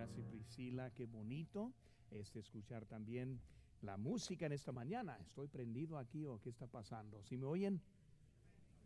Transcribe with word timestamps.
Gracias 0.00 0.26
Priscila, 0.28 0.90
qué 0.96 1.04
bonito 1.04 1.74
es 2.10 2.34
escuchar 2.34 2.86
también 2.86 3.38
la 3.82 3.98
música 3.98 4.46
en 4.46 4.52
esta 4.52 4.72
mañana. 4.72 5.18
Estoy 5.20 5.46
prendido 5.46 5.98
aquí 5.98 6.24
o 6.24 6.40
qué 6.40 6.48
está 6.48 6.66
pasando. 6.66 7.22
¿Sí 7.22 7.36
me 7.36 7.44
oyen? 7.44 7.82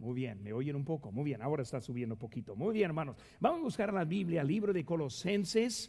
Muy 0.00 0.14
bien, 0.14 0.42
me 0.42 0.52
oyen 0.52 0.74
un 0.74 0.84
poco. 0.84 1.12
Muy 1.12 1.26
bien, 1.26 1.40
ahora 1.40 1.62
está 1.62 1.80
subiendo 1.80 2.16
un 2.16 2.18
poquito. 2.18 2.56
Muy 2.56 2.74
bien, 2.74 2.86
hermanos. 2.86 3.16
Vamos 3.38 3.60
a 3.60 3.62
buscar 3.62 3.92
la 3.92 4.04
Biblia, 4.04 4.42
libro 4.42 4.72
de 4.72 4.84
Colosenses. 4.84 5.88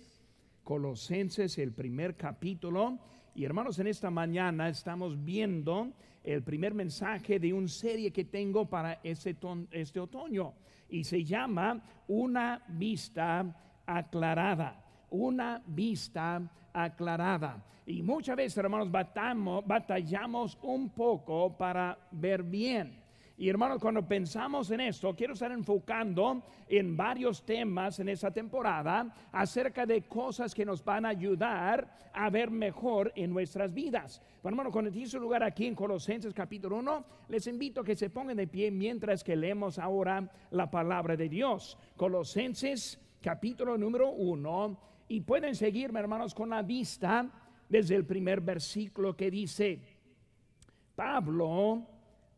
Colosenses, 0.64 1.58
el 1.58 1.74
primer 1.74 2.16
capítulo. 2.16 3.00
Y 3.34 3.46
hermanos, 3.46 3.80
en 3.80 3.88
esta 3.88 4.12
mañana 4.12 4.70
estamos 4.70 5.24
viendo 5.24 5.92
el 6.24 6.44
primer 6.44 6.76
mensaje 6.76 7.40
de 7.40 7.52
una 7.52 7.68
serie 7.68 8.12
que 8.12 8.26
tengo 8.26 8.70
para 8.70 9.00
este, 9.04 9.36
este 9.72 10.00
otoño. 10.00 10.54
Y 10.88 11.04
se 11.04 11.24
llama 11.24 11.82
Una 12.08 12.64
vista 12.68 13.82
aclarada 13.88 14.85
una 15.16 15.62
vista 15.66 16.42
aclarada. 16.74 17.64
Y 17.86 18.02
muchas 18.02 18.36
veces, 18.36 18.58
hermanos, 18.58 18.92
batamos, 18.92 19.66
batallamos 19.66 20.58
un 20.64 20.90
poco 20.90 21.56
para 21.56 21.98
ver 22.12 22.44
bien. 22.44 23.06
Y 23.38 23.50
hermanos, 23.50 23.82
cuando 23.82 24.08
pensamos 24.08 24.72
en 24.72 24.80
esto, 24.80 25.14
quiero 25.14 25.34
estar 25.34 25.52
enfocando 25.52 26.42
en 26.70 26.96
varios 26.96 27.46
temas 27.46 28.00
en 28.00 28.08
esta 28.08 28.32
temporada 28.32 29.14
acerca 29.34 29.86
de 29.86 30.04
cosas 30.04 30.56
que 30.56 30.64
nos 30.66 30.84
van 30.84 31.06
a 31.06 31.10
ayudar 31.10 31.98
a 32.14 32.30
ver 32.30 32.50
mejor 32.50 33.12
en 33.14 33.34
nuestras 33.34 33.74
vidas. 33.74 34.22
Bueno, 34.42 34.56
hermano, 34.56 34.72
cuando 34.72 34.90
tiene 34.90 35.10
su 35.10 35.20
lugar 35.20 35.44
aquí 35.44 35.68
en 35.68 35.76
Colosenses 35.76 36.34
capítulo 36.34 36.78
1, 36.78 37.06
les 37.28 37.46
invito 37.48 37.82
a 37.82 37.84
que 37.84 37.98
se 37.98 38.10
pongan 38.10 38.38
de 38.38 38.48
pie 38.48 38.72
mientras 38.72 39.22
que 39.22 39.36
leemos 39.36 39.80
ahora 39.80 40.32
la 40.52 40.72
palabra 40.72 41.18
de 41.18 41.28
Dios. 41.28 41.78
Colosenses 41.98 42.98
capítulo 43.22 43.78
número 43.78 44.12
1 44.12 44.95
y 45.08 45.22
pueden 45.22 45.56
seguirme, 45.56 46.00
hermanos, 46.00 46.34
con 46.34 46.50
la 46.50 46.62
vista 46.62 47.30
desde 47.70 47.96
el 47.96 48.06
primer 48.06 48.42
versículo 48.42 49.16
que 49.16 49.30
dice, 49.30 49.80
Pablo, 50.96 51.86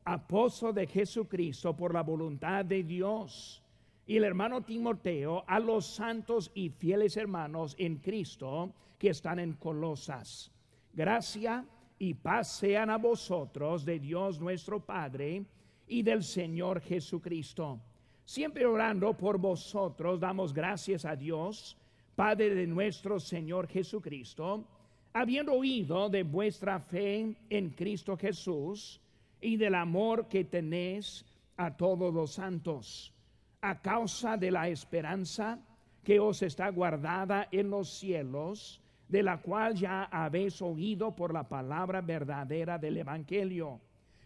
apóstol 0.03 0.73
de 0.73 0.87
Jesucristo 0.87 1.75
por 1.75 1.93
la 1.93 2.03
voluntad 2.03 2.65
de 2.65 2.83
Dios, 2.83 3.63
y 4.05 4.17
el 4.17 4.23
hermano 4.23 4.61
Timoteo 4.61 5.43
a 5.47 5.59
los 5.59 5.85
santos 5.85 6.49
y 6.53 6.69
fieles 6.69 7.17
hermanos 7.17 7.75
en 7.77 7.97
Cristo 7.97 8.73
que 8.97 9.09
están 9.09 9.39
en 9.39 9.53
Colosas. 9.53 10.49
Gracia 10.93 11.65
y 11.99 12.13
paz 12.13 12.57
sean 12.57 12.89
a 12.89 12.97
vosotros 12.97 13.83
de 13.83 13.99
Dios 13.99 14.39
nuestro 14.39 14.79
Padre 14.79 15.45
y 15.87 16.03
del 16.03 16.23
Señor 16.23 16.79
Jesucristo. 16.79 17.79
Siempre 18.23 18.65
orando 18.65 19.13
por 19.13 19.37
vosotros, 19.37 20.19
damos 20.19 20.53
gracias 20.53 21.05
a 21.05 21.15
Dios 21.15 21.77
Padre 22.17 22.55
de 22.55 22.65
nuestro 22.65 23.19
Señor 23.19 23.67
Jesucristo, 23.67 24.65
habiendo 25.13 25.53
oído 25.53 26.09
de 26.09 26.23
vuestra 26.23 26.79
fe 26.79 27.35
en 27.47 27.69
Cristo 27.69 28.17
Jesús 28.17 28.99
y 29.39 29.55
del 29.55 29.75
amor 29.75 30.27
que 30.27 30.43
tenéis 30.43 31.23
a 31.57 31.77
todos 31.77 32.11
los 32.11 32.31
santos, 32.31 33.13
a 33.61 33.79
causa 33.83 34.35
de 34.35 34.49
la 34.49 34.67
esperanza 34.67 35.59
que 36.03 36.19
os 36.19 36.41
está 36.41 36.69
guardada 36.69 37.49
en 37.51 37.69
los 37.69 37.87
cielos, 37.99 38.81
de 39.07 39.21
la 39.21 39.39
cual 39.39 39.75
ya 39.75 40.05
habéis 40.05 40.59
oído 40.59 41.15
por 41.15 41.31
la 41.31 41.47
palabra 41.47 42.01
verdadera 42.01 42.79
del 42.79 42.97
Evangelio, 42.97 43.79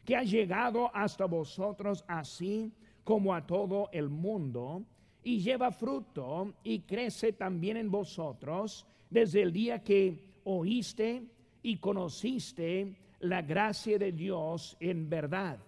que 0.06 0.16
ha 0.16 0.24
llegado 0.24 0.96
hasta 0.96 1.26
vosotros 1.26 2.06
así 2.08 2.72
como 3.04 3.36
a 3.36 3.46
todo 3.46 3.90
el 3.92 4.08
mundo 4.08 4.86
y 5.24 5.40
lleva 5.40 5.72
fruto 5.72 6.54
y 6.64 6.80
crece 6.80 7.34
también 7.34 7.78
en 7.78 7.92
vosotros 7.92 8.86
desde 9.10 9.42
el 9.42 9.52
día 9.52 9.84
que 9.84 10.32
oíste 10.44 11.24
y 11.62 11.78
conociste 11.78 12.96
la 13.20 13.42
gracia 13.42 14.00
de 14.00 14.12
Dios 14.12 14.76
en 14.80 15.10
verdad, 15.10 15.60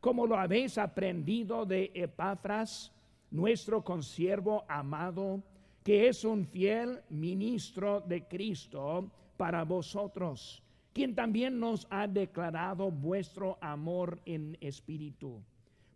como 0.00 0.26
lo 0.26 0.36
habéis 0.36 0.78
aprendido 0.78 1.66
de 1.66 1.90
Epafras, 1.94 2.92
nuestro 3.30 3.82
consiervo 3.82 4.64
amado, 4.68 5.42
que 5.82 6.08
es 6.08 6.24
un 6.24 6.46
fiel 6.46 7.00
ministro 7.08 8.00
de 8.00 8.24
Cristo 8.28 9.10
para 9.36 9.64
vosotros, 9.64 10.62
quien 10.92 11.14
también 11.14 11.58
nos 11.58 11.86
ha 11.90 12.06
declarado 12.06 12.90
vuestro 12.90 13.58
amor 13.60 14.20
en 14.24 14.56
espíritu, 14.60 15.40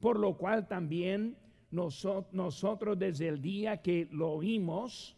por 0.00 0.18
lo 0.18 0.36
cual 0.36 0.66
también 0.66 1.36
nosotros 1.74 2.98
desde 2.98 3.28
el 3.28 3.42
día 3.42 3.82
que 3.82 4.06
lo 4.12 4.30
oímos, 4.30 5.16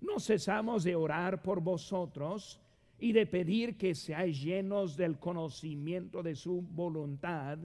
no 0.00 0.20
cesamos 0.20 0.84
de 0.84 0.94
orar 0.94 1.42
por 1.42 1.60
vosotros 1.60 2.60
y 3.00 3.12
de 3.12 3.26
pedir 3.26 3.76
que 3.76 3.94
seáis 3.94 4.40
llenos 4.40 4.96
del 4.96 5.18
conocimiento 5.18 6.22
de 6.22 6.36
su 6.36 6.62
voluntad 6.62 7.58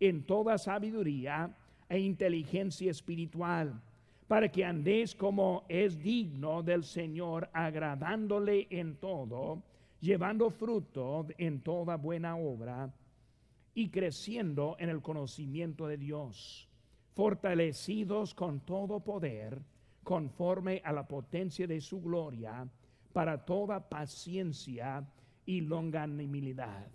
en 0.00 0.24
toda 0.24 0.58
sabiduría 0.58 1.54
e 1.88 2.00
inteligencia 2.00 2.90
espiritual, 2.90 3.80
para 4.26 4.50
que 4.50 4.64
andéis 4.64 5.14
como 5.14 5.64
es 5.68 6.02
digno 6.02 6.62
del 6.62 6.82
Señor, 6.82 7.48
agradándole 7.52 8.66
en 8.70 8.96
todo, 8.96 9.62
llevando 10.00 10.50
fruto 10.50 11.26
en 11.38 11.60
toda 11.60 11.96
buena 11.96 12.36
obra 12.36 12.92
y 13.74 13.88
creciendo 13.88 14.76
en 14.80 14.88
el 14.88 15.00
conocimiento 15.00 15.86
de 15.86 15.96
Dios 15.96 16.68
fortalecidos 17.14 18.34
con 18.34 18.60
todo 18.60 19.00
poder, 19.00 19.62
conforme 20.02 20.82
a 20.84 20.92
la 20.92 21.06
potencia 21.06 21.66
de 21.66 21.80
su 21.80 22.02
gloria, 22.02 22.68
para 23.12 23.44
toda 23.44 23.88
paciencia 23.88 25.06
y 25.46 25.60
longanimidad. 25.60 26.88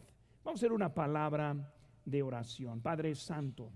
Vamos 0.43 0.59
a 0.59 0.65
hacer 0.65 0.73
una 0.73 0.93
palabra 0.93 1.73
de 2.03 2.21
oración. 2.21 2.81
Padre 2.81 3.15
Santo, 3.15 3.71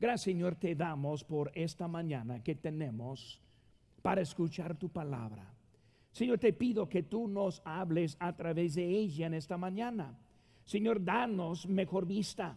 gracias 0.00 0.22
Señor 0.22 0.56
te 0.56 0.74
damos 0.74 1.24
por 1.24 1.52
esta 1.54 1.86
mañana 1.86 2.42
que 2.42 2.54
tenemos 2.54 3.40
para 4.00 4.22
escuchar 4.22 4.76
tu 4.76 4.88
palabra. 4.88 5.52
Señor, 6.10 6.38
te 6.38 6.52
pido 6.52 6.88
que 6.88 7.02
tú 7.02 7.28
nos 7.28 7.62
hables 7.64 8.16
a 8.20 8.34
través 8.34 8.74
de 8.74 8.86
ella 8.86 9.26
en 9.26 9.34
esta 9.34 9.56
mañana. 9.56 10.18
Señor, 10.64 11.02
danos 11.02 11.66
mejor 11.66 12.06
vista 12.06 12.56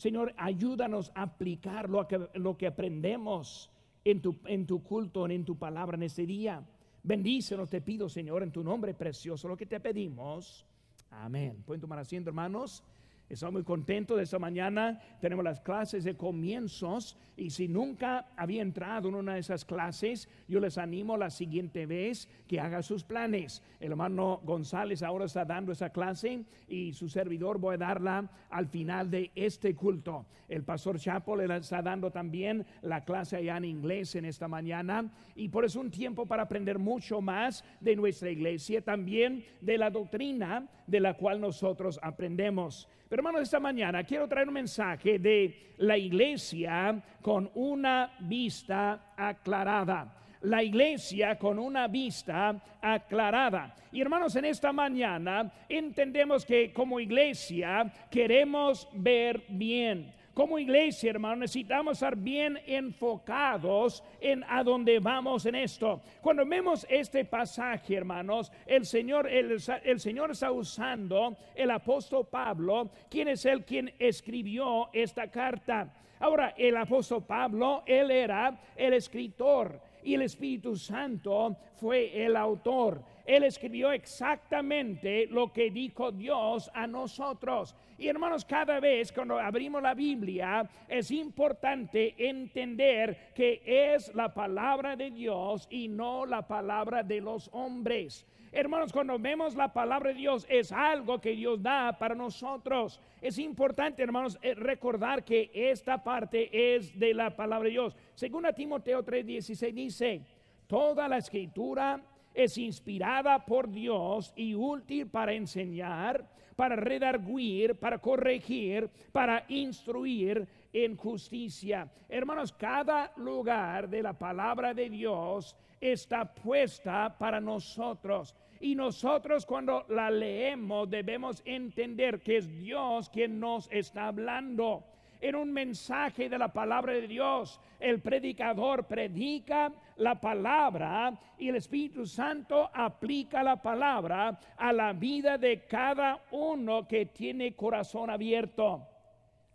Señor, 0.00 0.32
ayúdanos 0.38 1.12
a 1.14 1.24
aplicar 1.24 1.90
lo 1.90 2.08
que, 2.08 2.26
lo 2.32 2.56
que 2.56 2.66
aprendemos 2.66 3.70
en 4.02 4.22
tu, 4.22 4.38
en 4.46 4.66
tu 4.66 4.82
culto, 4.82 5.28
en 5.28 5.44
tu 5.44 5.58
palabra 5.58 5.94
en 5.98 6.04
este 6.04 6.24
día. 6.24 6.64
Bendícenos, 7.02 7.68
te 7.68 7.82
pido, 7.82 8.08
Señor, 8.08 8.42
en 8.42 8.50
tu 8.50 8.64
nombre 8.64 8.94
precioso, 8.94 9.46
lo 9.46 9.58
que 9.58 9.66
te 9.66 9.78
pedimos. 9.78 10.64
Amén. 11.10 11.62
Pueden 11.66 11.82
tomar 11.82 11.98
asiento, 11.98 12.30
hermanos. 12.30 12.82
Estamos 13.30 13.52
muy 13.52 13.62
contentos 13.62 14.16
de 14.16 14.24
esta 14.24 14.40
mañana. 14.40 15.00
Tenemos 15.20 15.44
las 15.44 15.60
clases 15.60 16.02
de 16.02 16.16
comienzos 16.16 17.16
y 17.36 17.50
si 17.50 17.68
nunca 17.68 18.26
había 18.36 18.60
entrado 18.60 19.08
en 19.08 19.14
una 19.14 19.34
de 19.34 19.38
esas 19.38 19.64
clases, 19.64 20.28
yo 20.48 20.58
les 20.58 20.76
animo 20.78 21.16
la 21.16 21.30
siguiente 21.30 21.86
vez 21.86 22.28
que 22.48 22.58
haga 22.58 22.82
sus 22.82 23.04
planes. 23.04 23.62
El 23.78 23.92
hermano 23.92 24.40
González 24.42 25.04
ahora 25.04 25.26
está 25.26 25.44
dando 25.44 25.70
esa 25.70 25.90
clase 25.90 26.44
y 26.66 26.92
su 26.92 27.08
servidor 27.08 27.58
voy 27.58 27.76
a 27.76 27.78
darla 27.78 28.28
al 28.50 28.66
final 28.66 29.08
de 29.12 29.30
este 29.36 29.76
culto. 29.76 30.26
El 30.48 30.64
pastor 30.64 30.98
Chapo 30.98 31.36
le 31.36 31.56
está 31.56 31.82
dando 31.82 32.10
también 32.10 32.66
la 32.82 33.04
clase 33.04 33.36
allá 33.36 33.58
en 33.58 33.64
inglés 33.64 34.16
en 34.16 34.24
esta 34.24 34.48
mañana 34.48 35.08
y 35.36 35.50
por 35.50 35.64
eso 35.64 35.80
un 35.80 35.92
tiempo 35.92 36.26
para 36.26 36.42
aprender 36.42 36.80
mucho 36.80 37.20
más 37.20 37.64
de 37.78 37.94
nuestra 37.94 38.28
iglesia, 38.28 38.82
también 38.82 39.44
de 39.60 39.78
la 39.78 39.88
doctrina 39.88 40.68
de 40.88 40.98
la 40.98 41.14
cual 41.14 41.40
nosotros 41.40 42.00
aprendemos. 42.02 42.88
Pero 43.10 43.22
hermanos, 43.22 43.42
esta 43.42 43.58
mañana 43.58 44.04
quiero 44.04 44.28
traer 44.28 44.46
un 44.46 44.54
mensaje 44.54 45.18
de 45.18 45.74
la 45.78 45.98
iglesia 45.98 47.02
con 47.20 47.50
una 47.54 48.12
vista 48.20 49.14
aclarada. 49.16 50.16
La 50.42 50.62
iglesia 50.62 51.36
con 51.36 51.58
una 51.58 51.88
vista 51.88 52.78
aclarada. 52.80 53.74
Y 53.90 54.00
hermanos, 54.00 54.36
en 54.36 54.44
esta 54.44 54.72
mañana 54.72 55.52
entendemos 55.68 56.46
que 56.46 56.72
como 56.72 57.00
iglesia 57.00 57.92
queremos 58.08 58.88
ver 58.92 59.42
bien 59.48 60.14
como 60.34 60.58
iglesia, 60.58 61.10
hermano, 61.10 61.36
necesitamos 61.36 61.94
estar 61.94 62.16
bien 62.16 62.58
enfocados 62.66 64.02
en 64.20 64.44
a 64.48 64.62
dónde 64.62 64.98
vamos 65.00 65.44
en 65.46 65.56
esto. 65.56 66.00
Cuando 66.20 66.46
vemos 66.46 66.86
este 66.88 67.24
pasaje, 67.24 67.96
hermanos, 67.96 68.52
el 68.66 68.86
Señor, 68.86 69.28
el, 69.28 69.60
Señor 70.00 70.30
está 70.30 70.52
usando 70.52 71.36
el 71.54 71.70
apóstol 71.70 72.28
Pablo, 72.30 72.90
quien 73.10 73.28
es 73.28 73.44
el 73.44 73.64
quien 73.64 73.92
escribió 73.98 74.88
esta 74.92 75.30
carta. 75.30 75.92
Ahora, 76.20 76.54
el 76.56 76.76
apóstol 76.76 77.24
Pablo, 77.26 77.82
él 77.86 78.10
era 78.10 78.60
el 78.76 78.92
escritor 78.92 79.80
y 80.02 80.14
el 80.14 80.22
Espíritu 80.22 80.76
Santo 80.76 81.56
fue 81.76 82.24
el 82.24 82.36
autor. 82.36 83.02
Él 83.30 83.44
escribió 83.44 83.92
exactamente 83.92 85.28
lo 85.30 85.52
que 85.52 85.70
dijo 85.70 86.10
Dios 86.10 86.68
a 86.74 86.88
nosotros. 86.88 87.76
Y 87.96 88.08
hermanos, 88.08 88.44
cada 88.44 88.80
vez 88.80 89.12
cuando 89.12 89.38
abrimos 89.38 89.80
la 89.80 89.94
Biblia 89.94 90.68
es 90.88 91.12
importante 91.12 92.16
entender 92.18 93.30
que 93.32 93.62
es 93.64 94.12
la 94.16 94.34
palabra 94.34 94.96
de 94.96 95.12
Dios 95.12 95.68
y 95.70 95.86
no 95.86 96.26
la 96.26 96.44
palabra 96.44 97.04
de 97.04 97.20
los 97.20 97.48
hombres. 97.52 98.26
Hermanos, 98.50 98.92
cuando 98.92 99.16
vemos 99.16 99.54
la 99.54 99.72
palabra 99.72 100.08
de 100.08 100.16
Dios 100.16 100.44
es 100.48 100.72
algo 100.72 101.20
que 101.20 101.30
Dios 101.30 101.62
da 101.62 101.96
para 101.96 102.16
nosotros. 102.16 103.00
Es 103.22 103.38
importante, 103.38 104.02
hermanos, 104.02 104.40
eh, 104.42 104.54
recordar 104.54 105.24
que 105.24 105.52
esta 105.54 106.02
parte 106.02 106.74
es 106.74 106.98
de 106.98 107.14
la 107.14 107.36
palabra 107.36 107.66
de 107.66 107.74
Dios. 107.74 107.96
Según 108.16 108.44
a 108.44 108.52
Timoteo 108.52 109.04
3:16 109.04 109.72
dice, 109.72 110.20
toda 110.66 111.06
la 111.06 111.18
escritura 111.18 112.02
es 112.34 112.58
inspirada 112.58 113.44
por 113.44 113.70
Dios 113.70 114.32
y 114.36 114.54
útil 114.54 115.08
para 115.08 115.32
enseñar, 115.32 116.28
para 116.56 116.76
redarguir, 116.76 117.74
para 117.76 117.98
corregir, 117.98 118.90
para 119.12 119.44
instruir 119.48 120.46
en 120.72 120.96
justicia. 120.96 121.90
Hermanos, 122.08 122.52
cada 122.52 123.12
lugar 123.16 123.88
de 123.88 124.02
la 124.02 124.12
palabra 124.12 124.74
de 124.74 124.90
Dios 124.90 125.56
está 125.80 126.32
puesta 126.32 127.16
para 127.18 127.40
nosotros. 127.40 128.34
Y 128.60 128.74
nosotros 128.74 129.46
cuando 129.46 129.86
la 129.88 130.10
leemos 130.10 130.90
debemos 130.90 131.42
entender 131.46 132.20
que 132.20 132.36
es 132.36 132.48
Dios 132.58 133.08
quien 133.08 133.40
nos 133.40 133.68
está 133.72 134.08
hablando. 134.08 134.84
En 135.20 135.36
un 135.36 135.52
mensaje 135.52 136.30
de 136.30 136.38
la 136.38 136.48
palabra 136.48 136.94
de 136.94 137.06
Dios, 137.06 137.60
el 137.78 138.00
predicador 138.00 138.84
predica 138.84 139.70
la 139.96 140.18
palabra 140.18 141.12
y 141.36 141.50
el 141.50 141.56
Espíritu 141.56 142.06
Santo 142.06 142.70
aplica 142.72 143.42
la 143.42 143.60
palabra 143.60 144.40
a 144.56 144.72
la 144.72 144.94
vida 144.94 145.36
de 145.36 145.66
cada 145.66 146.22
uno 146.30 146.88
que 146.88 147.06
tiene 147.06 147.54
corazón 147.54 148.08
abierto. 148.08 148.86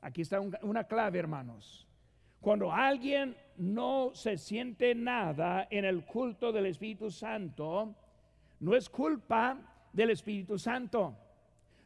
Aquí 0.02 0.22
está 0.22 0.40
una 0.40 0.84
clave, 0.84 1.18
hermanos. 1.18 1.88
Cuando 2.40 2.72
alguien 2.72 3.36
no 3.58 4.12
se 4.14 4.38
siente 4.38 4.94
nada 4.94 5.68
en 5.72 5.84
el 5.84 6.06
culto 6.06 6.52
del 6.52 6.68
Espíritu 6.68 7.10
Santo, 7.10 7.96
no 8.60 8.76
es 8.76 8.88
culpa 8.88 9.58
del 9.92 10.12
Espíritu 10.12 10.60
Santo, 10.60 11.16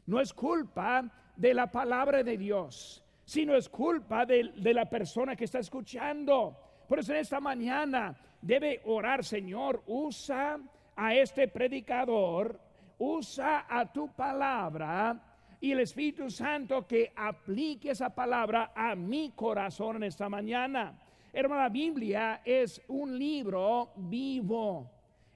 no 0.06 0.20
es 0.20 0.34
culpa 0.34 1.10
de 1.38 1.54
la 1.54 1.72
palabra 1.72 2.24
de 2.24 2.38
Dios, 2.38 3.02
sino 3.30 3.56
es 3.56 3.70
culpa 3.70 4.26
de, 4.26 4.54
de 4.56 4.74
la 4.74 4.90
persona 4.90 5.36
que 5.36 5.46
está 5.46 5.60
escuchando. 5.60 6.58
Por 6.88 6.98
eso 6.98 7.14
en 7.14 7.20
esta 7.20 7.40
mañana 7.40 8.20
debe 8.42 8.82
orar, 8.86 9.24
Señor, 9.24 9.84
usa 9.86 10.58
a 10.96 11.14
este 11.14 11.48
predicador, 11.48 12.60
usa 12.98 13.68
a 13.70 13.94
tu 13.94 14.12
palabra 14.16 15.22
y 15.62 15.72
el 15.74 15.82
Espíritu 15.82 16.32
Santo 16.32 16.88
que 16.88 17.14
aplique 17.16 17.92
esa 17.92 18.10
palabra 18.10 18.72
a 18.76 18.96
mi 18.96 19.30
corazón 19.36 19.98
en 19.98 20.04
esta 20.06 20.28
mañana. 20.28 21.00
Hermana, 21.32 21.66
la 21.66 21.70
Biblia 21.70 22.42
es 22.44 22.82
un 22.88 23.16
libro 23.16 23.92
vivo, 23.96 24.90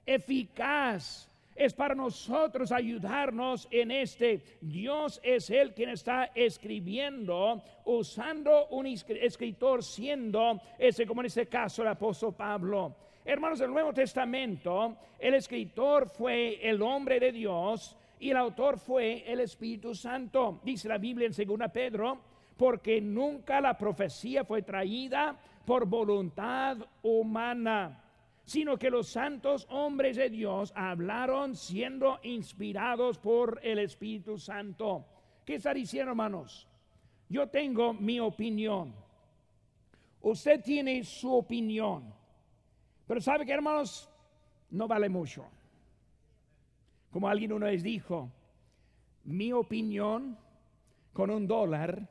eficaz. 0.04 1.30
Es 1.54 1.72
para 1.72 1.94
nosotros 1.94 2.72
ayudarnos 2.72 3.68
en 3.70 3.90
este. 3.90 4.42
Dios 4.60 5.20
es 5.22 5.50
el 5.50 5.72
quien 5.72 5.90
está 5.90 6.30
escribiendo, 6.34 7.62
usando 7.84 8.66
un 8.68 8.86
escritor 8.86 9.84
siendo 9.84 10.60
ese, 10.78 11.06
como 11.06 11.20
en 11.22 11.26
este 11.26 11.46
caso, 11.46 11.82
el 11.82 11.88
apóstol 11.88 12.34
Pablo. 12.34 12.96
Hermanos 13.24 13.60
del 13.60 13.70
Nuevo 13.70 13.92
Testamento, 13.94 14.96
el 15.18 15.34
escritor 15.34 16.08
fue 16.08 16.58
el 16.68 16.82
hombre 16.82 17.18
de 17.18 17.32
Dios 17.32 17.96
y 18.18 18.30
el 18.30 18.36
autor 18.36 18.78
fue 18.78 19.24
el 19.26 19.40
Espíritu 19.40 19.94
Santo. 19.94 20.60
Dice 20.62 20.88
la 20.88 20.98
Biblia 20.98 21.28
en 21.28 21.58
2 21.58 21.70
Pedro, 21.72 22.18
porque 22.56 23.00
nunca 23.00 23.60
la 23.60 23.78
profecía 23.78 24.44
fue 24.44 24.62
traída 24.62 25.36
por 25.64 25.86
voluntad 25.86 26.76
humana, 27.02 28.03
sino 28.44 28.78
que 28.78 28.90
los 28.90 29.08
santos 29.08 29.66
hombres 29.70 30.16
de 30.16 30.28
Dios 30.28 30.72
hablaron 30.76 31.56
siendo 31.56 32.20
inspirados 32.22 33.18
por 33.18 33.58
el 33.62 33.78
Espíritu 33.78 34.38
Santo. 34.38 35.06
¿Qué 35.44 35.56
está 35.56 35.72
diciendo, 35.72 36.10
hermanos? 36.10 36.68
Yo 37.28 37.48
tengo 37.48 37.94
mi 37.94 38.20
opinión. 38.20 38.94
Usted 40.20 40.62
tiene 40.62 41.02
su 41.04 41.32
opinión. 41.34 42.14
Pero 43.06 43.20
sabe 43.20 43.44
que, 43.44 43.52
hermanos, 43.52 44.10
no 44.70 44.86
vale 44.88 45.08
mucho. 45.08 45.46
Como 47.10 47.28
alguien 47.28 47.52
una 47.52 47.66
vez 47.66 47.82
dijo, 47.82 48.30
mi 49.24 49.52
opinión 49.52 50.36
con 51.12 51.30
un 51.30 51.46
dólar, 51.46 52.08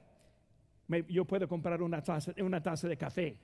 yo 1.10 1.26
puedo 1.26 1.48
comprar 1.48 1.82
una 1.82 2.02
taza, 2.02 2.34
una 2.38 2.62
taza 2.62 2.88
de 2.88 2.98
café. 2.98 3.38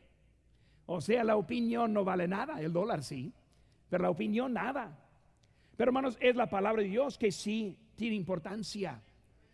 O 0.91 1.01
sea, 1.01 1.23
la 1.23 1.35
opinión 1.35 1.93
no 1.93 2.03
vale 2.03 2.27
nada, 2.27 2.59
el 2.59 2.73
dólar 2.73 3.03
sí, 3.03 3.31
pero 3.91 4.01
la 4.01 4.09
opinión 4.09 4.53
nada. 4.53 4.97
Pero 5.77 5.89
hermanos, 5.89 6.17
es 6.19 6.35
la 6.35 6.49
palabra 6.49 6.81
de 6.81 6.87
Dios 6.87 7.15
que 7.15 7.31
sí 7.31 7.77
tiene 7.95 8.15
importancia. 8.15 8.99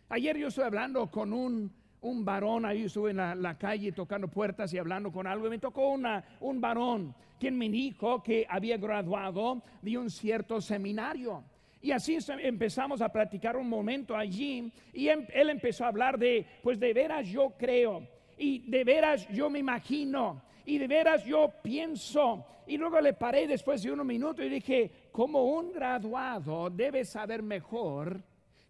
Ayer 0.08 0.38
yo 0.38 0.48
estuve 0.48 0.64
hablando 0.64 1.10
con 1.10 1.34
un, 1.34 1.70
un 2.00 2.24
varón, 2.24 2.64
ahí 2.64 2.84
estuve 2.84 3.10
en 3.10 3.18
la, 3.18 3.58
calle 3.58 3.92
tocando 3.92 4.28
puertas 4.28 4.72
y 4.72 4.78
hablando 4.78 5.12
con 5.12 5.26
algo, 5.26 5.46
y 5.46 5.50
me 5.50 5.58
tocó 5.58 5.90
una, 5.90 6.24
un 6.40 6.58
varón 6.58 7.14
quien 7.38 7.58
me 7.58 7.68
dijo 7.68 8.22
que 8.22 8.46
había 8.48 8.78
graduado 8.78 9.62
de 9.82 9.98
un 9.98 10.08
cierto 10.08 10.62
seminario. 10.62 11.44
Y 11.82 11.90
así 11.90 12.16
empezamos 12.38 13.02
a 13.02 13.10
platicar 13.10 13.58
un 13.58 13.68
momento 13.68 14.16
allí 14.16 14.72
y 14.94 15.08
em, 15.08 15.26
él 15.34 15.50
empezó 15.50 15.84
a 15.84 15.88
hablar 15.88 16.18
de, 16.18 16.46
pues 16.62 16.80
de 16.80 16.94
veras 16.94 17.28
yo 17.28 17.52
creo 17.58 18.08
y 18.38 18.70
de 18.70 18.84
veras 18.84 19.28
yo 19.28 19.50
me 19.50 19.58
imagino 19.58 20.40
y 20.66 20.78
de 20.78 20.86
veras 20.86 21.24
yo 21.24 21.50
pienso. 21.62 22.44
Y 22.66 22.76
luego 22.76 23.00
le 23.00 23.12
paré 23.12 23.46
después 23.46 23.82
de 23.82 23.92
unos 23.92 24.04
minutos 24.04 24.44
y 24.44 24.48
dije, 24.48 24.90
como 25.12 25.44
un 25.44 25.72
graduado 25.72 26.68
debe 26.68 27.04
saber 27.04 27.42
mejor 27.42 28.20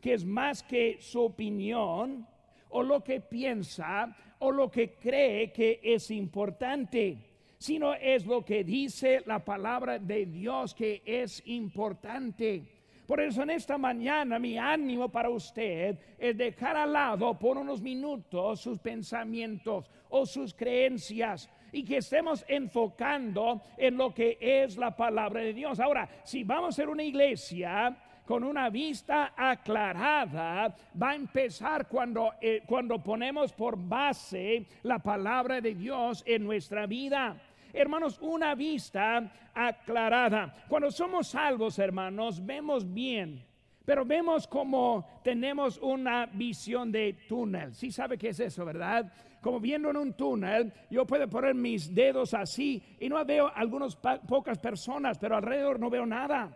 que 0.00 0.12
es 0.12 0.24
más 0.24 0.62
que 0.62 0.98
su 1.00 1.22
opinión 1.22 2.26
o 2.68 2.82
lo 2.82 3.02
que 3.02 3.20
piensa 3.20 4.14
o 4.38 4.52
lo 4.52 4.70
que 4.70 4.94
cree 4.94 5.50
que 5.50 5.80
es 5.82 6.10
importante, 6.10 7.16
sino 7.58 7.94
es 7.94 8.26
lo 8.26 8.44
que 8.44 8.62
dice 8.62 9.22
la 9.24 9.42
palabra 9.42 9.98
de 9.98 10.26
Dios 10.26 10.74
que 10.74 11.02
es 11.06 11.42
importante. 11.46 12.62
Por 13.06 13.20
eso 13.20 13.42
en 13.42 13.50
esta 13.50 13.78
mañana 13.78 14.38
mi 14.38 14.58
ánimo 14.58 15.08
para 15.08 15.30
usted 15.30 15.98
es 16.18 16.36
dejar 16.36 16.76
al 16.76 16.92
lado 16.92 17.38
por 17.38 17.56
unos 17.56 17.80
minutos 17.80 18.60
sus 18.60 18.78
pensamientos 18.80 19.90
o 20.10 20.26
sus 20.26 20.52
creencias 20.52 21.48
y 21.76 21.84
que 21.84 21.98
estemos 21.98 22.42
enfocando 22.48 23.60
en 23.76 23.98
lo 23.98 24.14
que 24.14 24.38
es 24.40 24.78
la 24.78 24.96
palabra 24.96 25.42
de 25.42 25.52
Dios. 25.52 25.78
Ahora, 25.78 26.08
si 26.24 26.42
vamos 26.42 26.70
a 26.70 26.76
ser 26.76 26.88
una 26.88 27.02
iglesia 27.02 27.94
con 28.24 28.44
una 28.44 28.70
vista 28.70 29.34
aclarada, 29.36 30.74
va 31.00 31.10
a 31.10 31.14
empezar 31.14 31.86
cuando, 31.86 32.32
eh, 32.40 32.62
cuando 32.66 33.02
ponemos 33.02 33.52
por 33.52 33.76
base 33.76 34.64
la 34.84 34.98
palabra 35.00 35.60
de 35.60 35.74
Dios 35.74 36.24
en 36.26 36.44
nuestra 36.44 36.86
vida. 36.86 37.36
Hermanos, 37.74 38.18
una 38.22 38.54
vista 38.54 39.30
aclarada. 39.54 40.54
Cuando 40.68 40.90
somos 40.90 41.28
salvos, 41.28 41.78
hermanos, 41.78 42.44
vemos 42.44 42.90
bien. 42.90 43.44
Pero 43.86 44.04
vemos 44.04 44.48
como 44.48 45.06
tenemos 45.22 45.78
una 45.78 46.26
visión 46.26 46.90
de 46.90 47.12
túnel. 47.28 47.72
Si 47.72 47.92
sabe 47.92 48.18
qué 48.18 48.30
es 48.30 48.40
eso, 48.40 48.64
¿verdad? 48.64 49.10
Como 49.40 49.60
viendo 49.60 49.88
en 49.90 49.96
un 49.96 50.12
túnel, 50.14 50.72
yo 50.90 51.06
puedo 51.06 51.30
poner 51.30 51.54
mis 51.54 51.94
dedos 51.94 52.34
así 52.34 52.82
y 52.98 53.08
no 53.08 53.24
veo 53.24 53.50
algunas 53.54 53.96
pocas 53.96 54.58
personas, 54.58 55.18
pero 55.18 55.36
alrededor 55.36 55.78
no 55.78 55.88
veo 55.88 56.04
nada. 56.04 56.54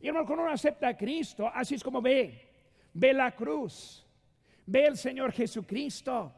Y 0.00 0.08
hermano, 0.08 0.26
cuando 0.26 0.44
uno 0.44 0.52
acepta 0.52 0.88
a 0.88 0.96
Cristo, 0.96 1.50
así 1.52 1.76
es 1.76 1.82
como 1.82 2.02
ve. 2.02 2.50
Ve 2.92 3.14
la 3.14 3.32
cruz, 3.32 4.06
ve 4.66 4.84
el 4.84 4.98
Señor 4.98 5.32
Jesucristo, 5.32 6.34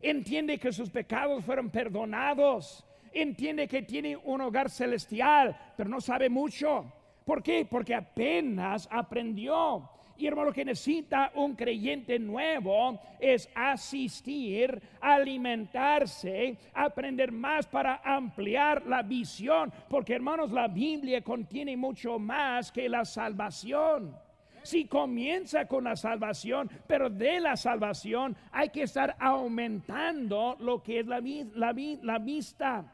entiende 0.00 0.58
que 0.58 0.72
sus 0.72 0.90
pecados 0.90 1.44
fueron 1.44 1.70
perdonados 1.70 2.86
entiende 3.22 3.66
que 3.66 3.82
tiene 3.82 4.16
un 4.16 4.40
hogar 4.40 4.70
celestial, 4.70 5.56
pero 5.76 5.88
no 5.88 6.00
sabe 6.00 6.28
mucho. 6.28 6.92
¿Por 7.26 7.42
qué? 7.42 7.66
Porque 7.68 7.92
apenas 7.92 8.88
aprendió. 8.88 9.90
Y 10.16 10.28
hermano, 10.28 10.50
lo 10.50 10.52
que 10.52 10.64
necesita 10.64 11.32
un 11.34 11.56
creyente 11.56 12.20
nuevo 12.20 13.00
es 13.18 13.50
asistir, 13.52 14.80
alimentarse, 15.00 16.56
aprender 16.72 17.32
más 17.32 17.66
para 17.66 18.00
ampliar 18.04 18.86
la 18.86 19.02
visión. 19.02 19.72
Porque 19.90 20.14
hermanos, 20.14 20.52
la 20.52 20.68
Biblia 20.68 21.20
contiene 21.20 21.76
mucho 21.76 22.16
más 22.20 22.70
que 22.70 22.88
la 22.88 23.04
salvación. 23.04 24.16
Si 24.62 24.86
comienza 24.86 25.66
con 25.66 25.82
la 25.82 25.96
salvación, 25.96 26.70
pero 26.86 27.10
de 27.10 27.40
la 27.40 27.56
salvación 27.56 28.36
hay 28.52 28.68
que 28.68 28.82
estar 28.84 29.16
aumentando 29.18 30.56
lo 30.60 30.80
que 30.80 31.00
es 31.00 31.06
la, 31.08 31.20
la, 31.54 31.74
la 32.02 32.18
vista. 32.20 32.84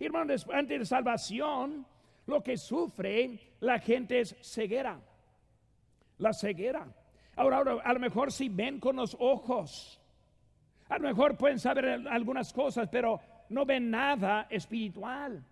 Hermanos, 0.00 0.46
antes 0.50 0.78
de 0.78 0.86
salvación, 0.86 1.86
Lo 2.26 2.42
que 2.42 2.56
sufre 2.56 3.54
la 3.60 3.78
gente 3.78 4.20
es 4.20 4.36
ceguera. 4.40 5.00
La 6.18 6.32
ceguera. 6.32 6.86
Ahora, 7.36 7.58
ahora, 7.58 7.82
a 7.84 7.92
lo 7.92 8.00
mejor 8.00 8.32
si 8.32 8.48
ven 8.48 8.80
con 8.80 8.96
los 8.96 9.16
ojos, 9.18 10.00
a 10.88 10.98
lo 10.98 11.08
mejor 11.08 11.36
pueden 11.36 11.58
saber 11.58 12.06
algunas 12.08 12.52
cosas, 12.52 12.88
pero 12.90 13.20
no 13.48 13.64
ven 13.64 13.90
nada 13.90 14.46
espiritual. 14.50 15.44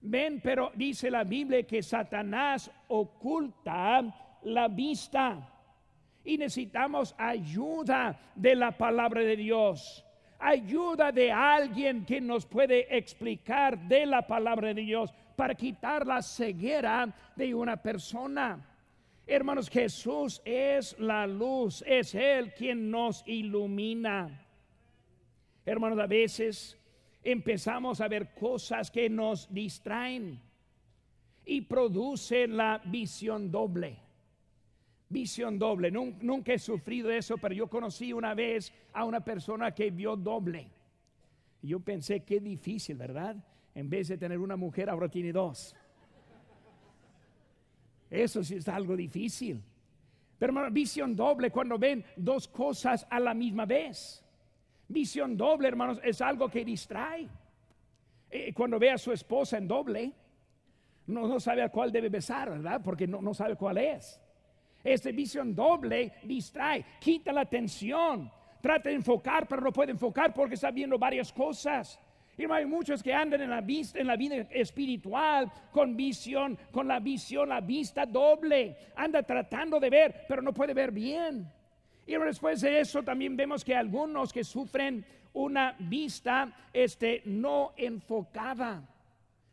Ven, 0.00 0.40
pero 0.42 0.72
dice 0.74 1.10
la 1.10 1.24
Biblia 1.24 1.62
que 1.64 1.82
Satanás 1.82 2.70
oculta 2.88 4.02
la 4.42 4.68
vista 4.68 5.48
y 6.24 6.38
necesitamos 6.38 7.14
ayuda 7.18 8.18
de 8.34 8.54
la 8.54 8.72
palabra 8.72 9.22
de 9.22 9.36
Dios. 9.36 10.04
Ayuda 10.38 11.12
de 11.12 11.30
alguien 11.30 12.04
que 12.04 12.20
nos 12.20 12.46
puede 12.46 12.96
explicar 12.96 13.78
de 13.86 14.06
la 14.06 14.26
palabra 14.26 14.74
de 14.74 14.82
Dios 14.82 15.14
para 15.32 15.54
quitar 15.54 16.06
la 16.06 16.22
ceguera 16.22 17.12
de 17.34 17.54
una 17.54 17.76
persona. 17.76 18.68
Hermanos, 19.26 19.68
Jesús 19.68 20.42
es 20.44 20.98
la 20.98 21.26
luz, 21.26 21.82
es 21.86 22.14
Él 22.14 22.52
quien 22.54 22.90
nos 22.90 23.22
ilumina. 23.26 24.46
Hermanos, 25.64 25.98
a 25.98 26.06
veces 26.06 26.76
empezamos 27.22 28.00
a 28.00 28.08
ver 28.08 28.34
cosas 28.34 28.90
que 28.90 29.08
nos 29.08 29.52
distraen 29.52 30.40
y 31.44 31.60
producen 31.62 32.56
la 32.56 32.80
visión 32.84 33.50
doble. 33.50 33.98
Visión 35.08 35.58
doble. 35.58 35.90
Nunca 35.90 36.52
he 36.54 36.58
sufrido 36.58 37.10
eso, 37.10 37.38
pero 37.38 37.54
yo 37.54 37.68
conocí 37.68 38.12
una 38.12 38.34
vez 38.34 38.72
a 38.92 39.04
una 39.04 39.20
persona 39.20 39.72
que 39.72 39.90
vio 39.90 40.16
doble. 40.16 40.68
Yo 41.62 41.78
pensé, 41.78 42.24
qué 42.24 42.40
difícil, 42.40 42.96
¿verdad? 42.96 43.36
En 43.74 43.88
vez 43.88 44.08
de 44.08 44.18
tener 44.18 44.38
una 44.38 44.56
mujer, 44.56 44.90
ahora 44.90 45.08
tiene 45.08 45.32
dos. 45.32 45.74
Eso 48.10 48.44
sí 48.44 48.56
es 48.56 48.68
algo 48.68 48.94
difícil. 48.94 49.62
Pero 50.38 50.70
visión 50.70 51.14
doble 51.14 51.50
cuando 51.50 51.78
ven 51.78 52.04
dos 52.16 52.48
cosas 52.48 53.06
a 53.08 53.20
la 53.20 53.32
misma 53.32 53.64
vez. 53.64 54.22
Visión 54.88 55.36
doble, 55.36 55.68
hermanos, 55.68 56.00
es 56.02 56.20
algo 56.20 56.48
que 56.48 56.64
distrae. 56.64 57.28
Eh, 58.28 58.52
cuando 58.52 58.78
ve 58.78 58.90
a 58.90 58.98
su 58.98 59.12
esposa 59.12 59.56
en 59.56 59.68
doble, 59.68 60.12
no, 61.06 61.40
sabe 61.40 61.62
a 61.62 61.68
cuál 61.68 61.92
debe 61.92 62.08
besar, 62.08 62.50
¿verdad? 62.50 62.80
Porque 62.84 63.06
no, 63.06 63.22
no 63.22 63.32
sabe 63.32 63.56
cuál 63.56 63.78
es. 63.78 64.20
Esta 64.82 65.10
visión 65.10 65.54
doble 65.54 66.14
distrae, 66.24 66.84
quita 67.00 67.32
la 67.32 67.42
atención, 67.42 68.30
trata 68.60 68.88
de 68.88 68.96
enfocar, 68.96 69.46
pero 69.46 69.62
no 69.62 69.72
puede 69.72 69.92
enfocar 69.92 70.34
porque 70.34 70.54
está 70.54 70.70
viendo 70.70 70.98
varias 70.98 71.32
cosas. 71.32 72.00
Y 72.36 72.50
hay 72.50 72.64
muchos 72.64 73.02
que 73.02 73.12
andan 73.12 73.42
en 73.42 73.50
la 73.50 73.60
vista, 73.60 73.98
en 73.98 74.06
la 74.06 74.16
vida 74.16 74.36
espiritual, 74.50 75.52
con 75.70 75.94
visión, 75.96 76.58
con 76.70 76.88
la 76.88 76.98
visión, 76.98 77.48
la 77.48 77.60
vista 77.60 78.06
doble. 78.06 78.76
Anda 78.96 79.22
tratando 79.22 79.78
de 79.78 79.90
ver, 79.90 80.24
pero 80.26 80.40
no 80.40 80.52
puede 80.52 80.72
ver 80.72 80.90
bien. 80.90 81.46
Y 82.06 82.14
después 82.14 82.62
de 82.62 82.80
eso 82.80 83.02
también 83.02 83.36
vemos 83.36 83.62
que 83.64 83.74
algunos 83.74 84.32
que 84.32 84.44
sufren 84.44 85.04
una 85.34 85.76
vista 85.78 86.52
este, 86.72 87.22
no 87.26 87.72
enfocada. 87.76 88.82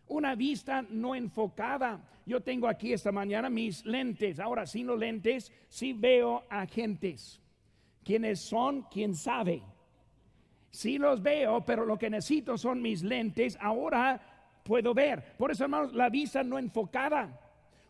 Una 0.08 0.36
vista 0.36 0.84
no 0.90 1.16
enfocada. 1.16 2.00
Yo 2.26 2.42
tengo 2.42 2.68
aquí 2.68 2.94
esta 2.94 3.12
mañana 3.12 3.50
mis 3.50 3.86
lentes. 3.86 4.40
Ahora 4.40 4.66
sin 4.66 4.88
los 4.88 4.98
lentes 4.98 5.52
sí 5.68 5.94
veo 5.94 6.44
agentes. 6.50 7.42
¿Quiénes 8.04 8.40
son? 8.40 8.84
¿Quién 8.84 9.14
sabe? 9.16 9.62
Sí 10.72 10.98
los 10.98 11.22
veo, 11.22 11.66
pero 11.66 11.86
lo 11.86 11.98
que 11.98 12.10
necesito 12.10 12.58
son 12.58 12.82
mis 12.82 13.04
lentes. 13.04 13.58
Ahora 13.60 14.20
puedo 14.64 14.94
ver. 14.94 15.36
Por 15.38 15.52
eso, 15.52 15.64
hermanos, 15.64 15.94
la 15.94 16.10
vista 16.10 16.44
no 16.44 16.60
enfocada. 16.60 17.40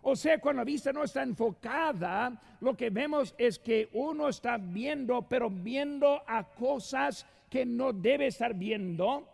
O 0.02 0.16
sea, 0.16 0.40
cuando 0.40 0.62
la 0.62 0.66
vista 0.66 0.94
no 0.94 1.04
está 1.04 1.24
enfocada, 1.24 2.42
lo 2.62 2.76
que 2.76 2.90
vemos 2.90 3.36
es 3.38 3.60
que 3.60 3.90
uno 3.94 4.30
está 4.30 4.58
viendo, 4.58 5.22
pero 5.24 5.50
viendo 5.50 6.22
a 6.26 6.44
cosas 6.44 7.26
que 7.50 7.66
no 7.66 7.92
debe 7.92 8.28
estar 8.28 8.54
viendo. 8.54 9.28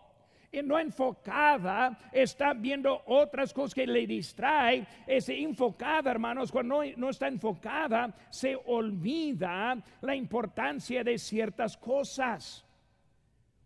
Y 0.52 0.64
no 0.64 0.80
enfocada, 0.80 2.00
está 2.14 2.54
viendo 2.54 3.04
otras 3.08 3.54
cosas 3.54 3.76
que 3.76 3.86
le 3.86 4.08
distrae. 4.08 4.88
Es 5.06 5.28
enfocada, 5.30 6.10
hermanos, 6.10 6.52
cuando 6.52 6.82
no, 6.82 6.92
no 6.96 7.10
está 7.10 7.28
enfocada, 7.28 8.16
se 8.30 8.56
olvida 8.66 9.78
la 10.02 10.16
importancia 10.16 11.04
de 11.04 11.18
ciertas 11.20 11.76
cosas. 11.78 12.66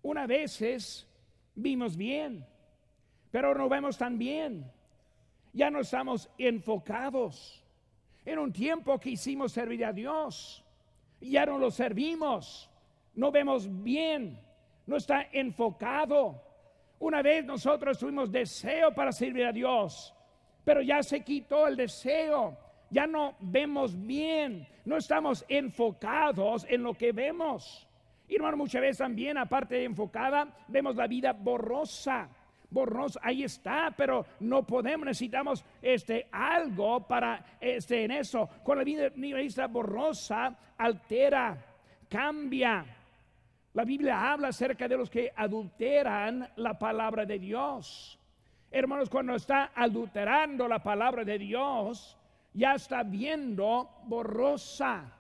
Una 0.02 0.28
veces 0.28 1.08
vimos 1.56 1.98
bien, 1.98 2.46
pero 3.32 3.54
no 3.54 3.68
vemos 3.70 3.98
tan 3.98 4.18
bien 4.18 4.72
ya 5.54 5.70
no 5.70 5.80
estamos 5.80 6.30
enfocados. 6.38 7.64
En 8.26 8.40
un 8.40 8.52
tiempo 8.52 9.00
que 9.00 9.12
hicimos 9.12 9.52
servir 9.52 9.86
a 9.86 9.94
Dios, 9.94 10.64
ya 11.22 11.46
no 11.46 11.58
lo 11.58 11.72
servimos, 11.72 12.70
no 13.16 13.32
vemos 13.32 13.68
bien, 13.84 14.40
no 14.86 14.98
está 14.98 15.28
enfocado. 15.32 16.42
Una 17.00 17.22
vez 17.22 17.46
nosotros 17.46 17.98
tuvimos 17.98 18.32
deseo 18.32 18.94
para 18.94 19.12
servir 19.12 19.46
a 19.46 19.52
Dios, 19.52 20.14
pero 20.64 20.82
ya 20.82 21.02
se 21.02 21.22
quitó 21.24 21.68
el 21.68 21.76
deseo, 21.76 22.58
ya 22.90 23.08
no 23.08 23.36
vemos 23.40 24.00
bien, 24.06 24.68
no 24.86 24.98
estamos 24.98 25.46
enfocados 25.48 26.66
en 26.70 26.84
lo 26.84 26.94
que 26.94 27.12
vemos. 27.12 27.88
Y 28.30 28.36
hermano, 28.36 28.58
muchas 28.58 28.82
veces 28.82 29.00
también, 29.00 29.38
aparte 29.38 29.76
de 29.76 29.84
enfocada, 29.84 30.48
vemos 30.68 30.96
la 30.96 31.08
vida 31.08 31.34
borrosa 31.34 32.30
borrosa, 32.70 33.20
ahí 33.24 33.44
está, 33.44 33.92
pero 33.96 34.26
no 34.42 34.64
podemos, 34.64 35.06
necesitamos 35.06 35.66
este 35.82 36.28
algo 36.32 37.08
para 37.08 37.44
este 37.60 38.06
en 38.06 38.12
eso. 38.12 38.48
Cuando 38.64 38.84
la 38.84 39.10
vida 39.10 39.40
está 39.40 39.68
borrosa, 39.68 40.56
altera, 40.78 41.58
cambia. 42.08 42.86
La 43.74 43.84
Biblia 43.84 44.32
habla 44.32 44.50
acerca 44.50 44.88
de 44.88 44.98
los 44.98 45.10
que 45.10 45.32
adulteran 45.36 46.48
la 46.58 46.78
palabra 46.78 47.26
de 47.26 47.40
Dios. 47.40 48.20
Hermanos, 48.72 49.10
cuando 49.10 49.36
está 49.36 49.72
adulterando 49.76 50.68
la 50.68 50.80
palabra 50.80 51.24
de 51.24 51.40
Dios, 51.40 52.18
ya 52.54 52.74
está 52.74 53.04
viendo 53.04 53.90
borrosa. 54.06 55.19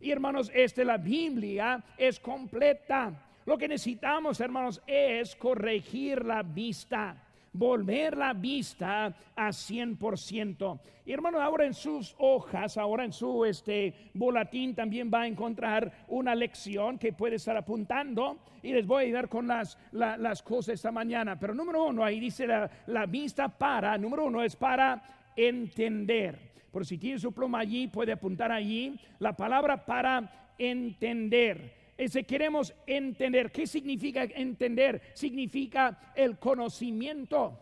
Y 0.00 0.10
hermanos, 0.10 0.50
este 0.54 0.84
la 0.84 0.96
Biblia 0.96 1.82
es 1.96 2.18
completa. 2.18 3.12
Lo 3.46 3.58
que 3.58 3.68
necesitamos, 3.68 4.40
hermanos, 4.40 4.82
es 4.86 5.36
corregir 5.36 6.24
la 6.24 6.42
vista 6.42 7.16
volver 7.52 8.16
la 8.16 8.32
vista 8.32 9.14
a 9.34 9.48
100%. 9.48 10.80
Y 11.06 11.12
hermano, 11.12 11.40
ahora 11.40 11.66
en 11.66 11.74
sus 11.74 12.14
hojas, 12.18 12.76
ahora 12.76 13.04
en 13.04 13.12
su 13.12 13.44
este 13.44 13.94
boletín 14.14 14.74
también 14.74 15.10
va 15.12 15.22
a 15.22 15.26
encontrar 15.26 16.04
una 16.08 16.34
lección 16.34 16.98
que 16.98 17.12
puede 17.12 17.36
estar 17.36 17.56
apuntando 17.56 18.38
y 18.62 18.72
les 18.72 18.86
voy 18.86 19.02
a 19.02 19.06
ayudar 19.06 19.28
con 19.28 19.48
las, 19.48 19.76
las 19.92 20.42
cosas 20.42 20.74
esta 20.74 20.92
mañana. 20.92 21.38
Pero 21.38 21.54
número 21.54 21.84
uno, 21.84 22.04
ahí 22.04 22.20
dice 22.20 22.46
la, 22.46 22.70
la 22.86 23.06
vista 23.06 23.48
para, 23.48 23.96
número 23.98 24.26
uno 24.26 24.42
es 24.42 24.54
para 24.54 25.02
entender. 25.36 26.49
Por 26.70 26.86
si 26.86 26.98
tiene 26.98 27.18
su 27.18 27.32
pluma 27.32 27.60
allí, 27.60 27.88
puede 27.88 28.12
apuntar 28.12 28.52
allí 28.52 28.98
la 29.18 29.36
palabra 29.36 29.84
para 29.84 30.54
entender. 30.58 31.80
Si 32.08 32.24
queremos 32.24 32.74
entender. 32.86 33.50
¿Qué 33.50 33.66
significa 33.66 34.24
entender? 34.24 35.02
Significa 35.14 36.12
el 36.14 36.38
conocimiento. 36.38 37.58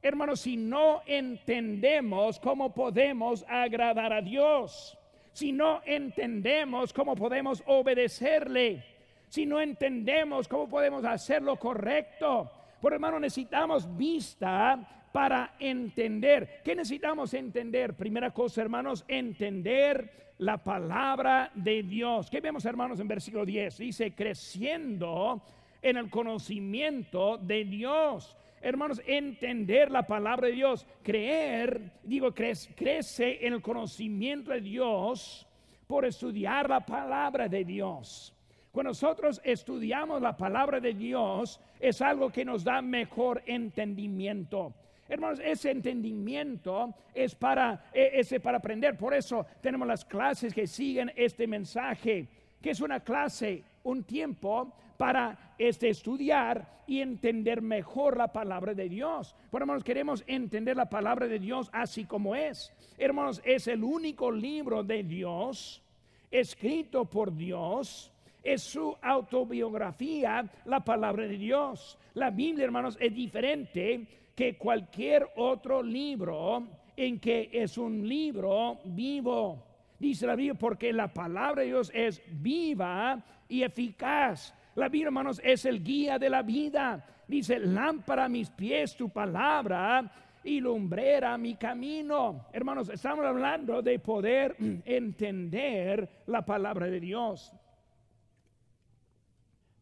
Hermanos, 0.00 0.40
si 0.40 0.56
no 0.56 1.02
entendemos 1.06 2.40
cómo 2.40 2.72
podemos 2.72 3.44
agradar 3.48 4.12
a 4.12 4.22
Dios, 4.22 4.98
si 5.32 5.52
no 5.52 5.82
entendemos 5.84 6.92
cómo 6.92 7.14
podemos 7.14 7.62
obedecerle, 7.66 8.84
si 9.28 9.46
no 9.46 9.60
entendemos 9.60 10.48
cómo 10.48 10.68
podemos 10.68 11.04
hacer 11.04 11.42
lo 11.42 11.56
correcto, 11.56 12.50
por 12.82 12.92
hermano 12.92 13.20
necesitamos 13.20 13.96
vista 13.96 15.08
para 15.12 15.54
entender. 15.60 16.62
¿Qué 16.64 16.74
necesitamos 16.74 17.32
entender? 17.32 17.94
Primera 17.94 18.32
cosa, 18.32 18.60
hermanos, 18.60 19.04
entender 19.06 20.34
la 20.38 20.58
palabra 20.58 21.52
de 21.54 21.84
Dios. 21.84 22.28
¿Qué 22.28 22.40
vemos, 22.40 22.64
hermanos, 22.64 22.98
en 22.98 23.06
versículo 23.06 23.46
10? 23.46 23.78
Dice, 23.78 24.12
creciendo 24.16 25.44
en 25.80 25.96
el 25.96 26.10
conocimiento 26.10 27.38
de 27.38 27.64
Dios. 27.66 28.36
Hermanos, 28.60 29.00
entender 29.06 29.88
la 29.92 30.04
palabra 30.04 30.48
de 30.48 30.54
Dios, 30.54 30.84
creer, 31.04 31.92
digo, 32.02 32.34
crece, 32.34 32.74
crece 32.74 33.46
en 33.46 33.52
el 33.52 33.62
conocimiento 33.62 34.50
de 34.50 34.60
Dios 34.60 35.46
por 35.86 36.04
estudiar 36.04 36.68
la 36.68 36.84
palabra 36.84 37.48
de 37.48 37.64
Dios. 37.64 38.34
Cuando 38.72 38.90
nosotros 38.90 39.40
estudiamos 39.44 40.22
la 40.22 40.34
palabra 40.34 40.80
de 40.80 40.94
Dios, 40.94 41.60
es 41.78 42.00
algo 42.00 42.32
que 42.32 42.42
nos 42.42 42.64
da 42.64 42.80
mejor 42.80 43.42
entendimiento. 43.44 44.72
Hermanos, 45.10 45.40
ese 45.44 45.70
entendimiento 45.70 46.94
es 47.14 47.34
para, 47.34 47.84
e, 47.92 48.40
para 48.40 48.56
aprender. 48.56 48.96
Por 48.96 49.12
eso 49.12 49.44
tenemos 49.60 49.86
las 49.86 50.06
clases 50.06 50.54
que 50.54 50.66
siguen 50.66 51.12
este 51.16 51.46
mensaje, 51.46 52.26
que 52.62 52.70
es 52.70 52.80
una 52.80 53.00
clase, 53.00 53.62
un 53.84 54.04
tiempo 54.04 54.72
para 54.96 55.54
este, 55.58 55.90
estudiar 55.90 56.66
y 56.86 57.02
entender 57.02 57.60
mejor 57.60 58.16
la 58.16 58.32
palabra 58.32 58.72
de 58.72 58.88
Dios. 58.88 59.34
Bueno, 59.50 59.64
hermanos, 59.64 59.84
queremos 59.84 60.24
entender 60.26 60.78
la 60.78 60.88
palabra 60.88 61.26
de 61.26 61.38
Dios 61.38 61.68
así 61.74 62.06
como 62.06 62.34
es. 62.34 62.72
Hermanos, 62.96 63.42
es 63.44 63.68
el 63.68 63.84
único 63.84 64.30
libro 64.30 64.82
de 64.82 65.02
Dios 65.02 65.82
escrito 66.30 67.04
por 67.04 67.36
Dios. 67.36 68.11
Es 68.42 68.62
su 68.62 68.96
autobiografía, 69.00 70.44
la 70.64 70.80
palabra 70.80 71.26
de 71.26 71.38
Dios. 71.38 71.98
La 72.14 72.30
Biblia, 72.30 72.64
hermanos, 72.64 72.96
es 73.00 73.14
diferente 73.14 74.06
que 74.34 74.56
cualquier 74.56 75.28
otro 75.36 75.82
libro 75.82 76.66
en 76.96 77.20
que 77.20 77.50
es 77.52 77.78
un 77.78 78.06
libro 78.06 78.80
vivo. 78.84 79.64
Dice 79.98 80.26
la 80.26 80.34
Biblia 80.34 80.54
porque 80.54 80.92
la 80.92 81.12
palabra 81.12 81.62
de 81.62 81.68
Dios 81.68 81.90
es 81.94 82.20
viva 82.32 83.22
y 83.48 83.62
eficaz. 83.62 84.54
La 84.74 84.88
Biblia, 84.88 85.08
hermanos, 85.08 85.40
es 85.44 85.64
el 85.64 85.82
guía 85.82 86.18
de 86.18 86.30
la 86.30 86.42
vida. 86.42 87.06
Dice, 87.28 87.58
lámpara 87.58 88.24
a 88.24 88.28
mis 88.28 88.50
pies 88.50 88.96
tu 88.96 89.10
palabra 89.10 90.10
y 90.44 90.60
lumbrera 90.60 91.38
mi 91.38 91.54
camino. 91.54 92.46
Hermanos, 92.52 92.88
estamos 92.88 93.24
hablando 93.24 93.80
de 93.80 93.98
poder 93.98 94.56
entender 94.84 96.08
la 96.26 96.44
palabra 96.44 96.86
de 96.86 97.00
Dios. 97.00 97.52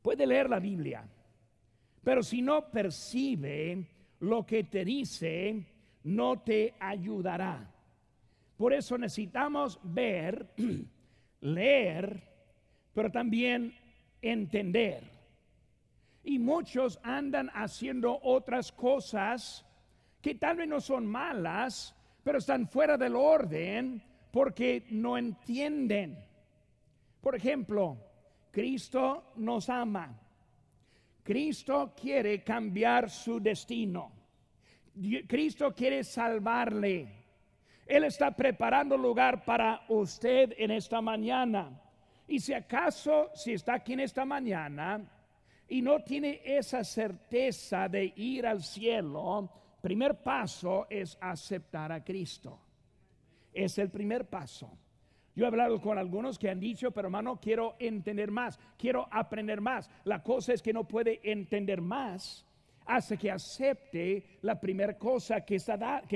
Puede 0.02 0.26
leer 0.26 0.48
la 0.48 0.58
Biblia, 0.58 1.06
pero 2.02 2.22
si 2.22 2.40
no 2.40 2.70
percibe 2.70 3.86
lo 4.20 4.46
que 4.46 4.64
te 4.64 4.84
dice, 4.84 5.66
no 6.04 6.40
te 6.40 6.74
ayudará. 6.78 7.70
Por 8.56 8.72
eso 8.72 8.98
necesitamos 8.98 9.78
ver, 9.82 10.50
leer, 11.40 12.22
pero 12.92 13.10
también 13.10 13.74
entender. 14.20 15.04
Y 16.22 16.38
muchos 16.38 16.98
andan 17.02 17.50
haciendo 17.54 18.20
otras 18.22 18.72
cosas 18.72 19.64
que 20.20 20.34
tal 20.34 20.58
vez 20.58 20.68
no 20.68 20.80
son 20.80 21.06
malas, 21.06 21.94
pero 22.22 22.38
están 22.38 22.68
fuera 22.68 22.98
del 22.98 23.16
orden 23.16 24.02
porque 24.30 24.86
no 24.90 25.16
entienden. 25.16 26.18
Por 27.22 27.34
ejemplo, 27.34 27.96
Cristo 28.50 29.32
nos 29.36 29.68
ama. 29.68 30.18
Cristo 31.22 31.94
quiere 31.94 32.42
cambiar 32.42 33.08
su 33.08 33.40
destino. 33.40 34.12
Cristo 35.26 35.72
quiere 35.74 36.02
salvarle. 36.02 37.20
Él 37.86 38.04
está 38.04 38.30
preparando 38.30 38.96
lugar 38.96 39.44
para 39.44 39.84
usted 39.88 40.54
en 40.56 40.70
esta 40.70 41.00
mañana. 41.00 41.80
Y 42.26 42.38
si 42.38 42.52
acaso, 42.52 43.30
si 43.34 43.52
está 43.52 43.74
aquí 43.74 43.94
en 43.94 44.00
esta 44.00 44.24
mañana 44.24 45.04
y 45.68 45.82
no 45.82 46.00
tiene 46.02 46.40
esa 46.44 46.84
certeza 46.84 47.88
de 47.88 48.12
ir 48.16 48.46
al 48.46 48.62
cielo, 48.62 49.50
primer 49.80 50.22
paso 50.22 50.86
es 50.88 51.16
aceptar 51.20 51.90
a 51.92 52.04
Cristo. 52.04 52.60
Es 53.52 53.78
el 53.78 53.90
primer 53.90 54.26
paso. 54.26 54.70
Yo 55.34 55.44
he 55.44 55.46
hablado 55.46 55.80
con 55.80 55.96
algunos 55.96 56.38
que 56.38 56.50
han 56.50 56.60
dicho, 56.60 56.90
pero 56.90 57.08
hermano, 57.08 57.38
quiero 57.40 57.76
entender 57.78 58.30
más, 58.30 58.58
quiero 58.76 59.06
aprender 59.10 59.60
más. 59.60 59.88
La 60.04 60.22
cosa 60.22 60.52
es 60.52 60.62
que 60.62 60.72
no 60.72 60.86
puede 60.86 61.20
entender 61.22 61.80
más 61.80 62.46
hasta 62.86 63.16
que 63.16 63.30
acepte 63.30 64.38
la 64.42 64.58
primera 64.58 64.98
cosa 64.98 65.42
que, 65.42 65.58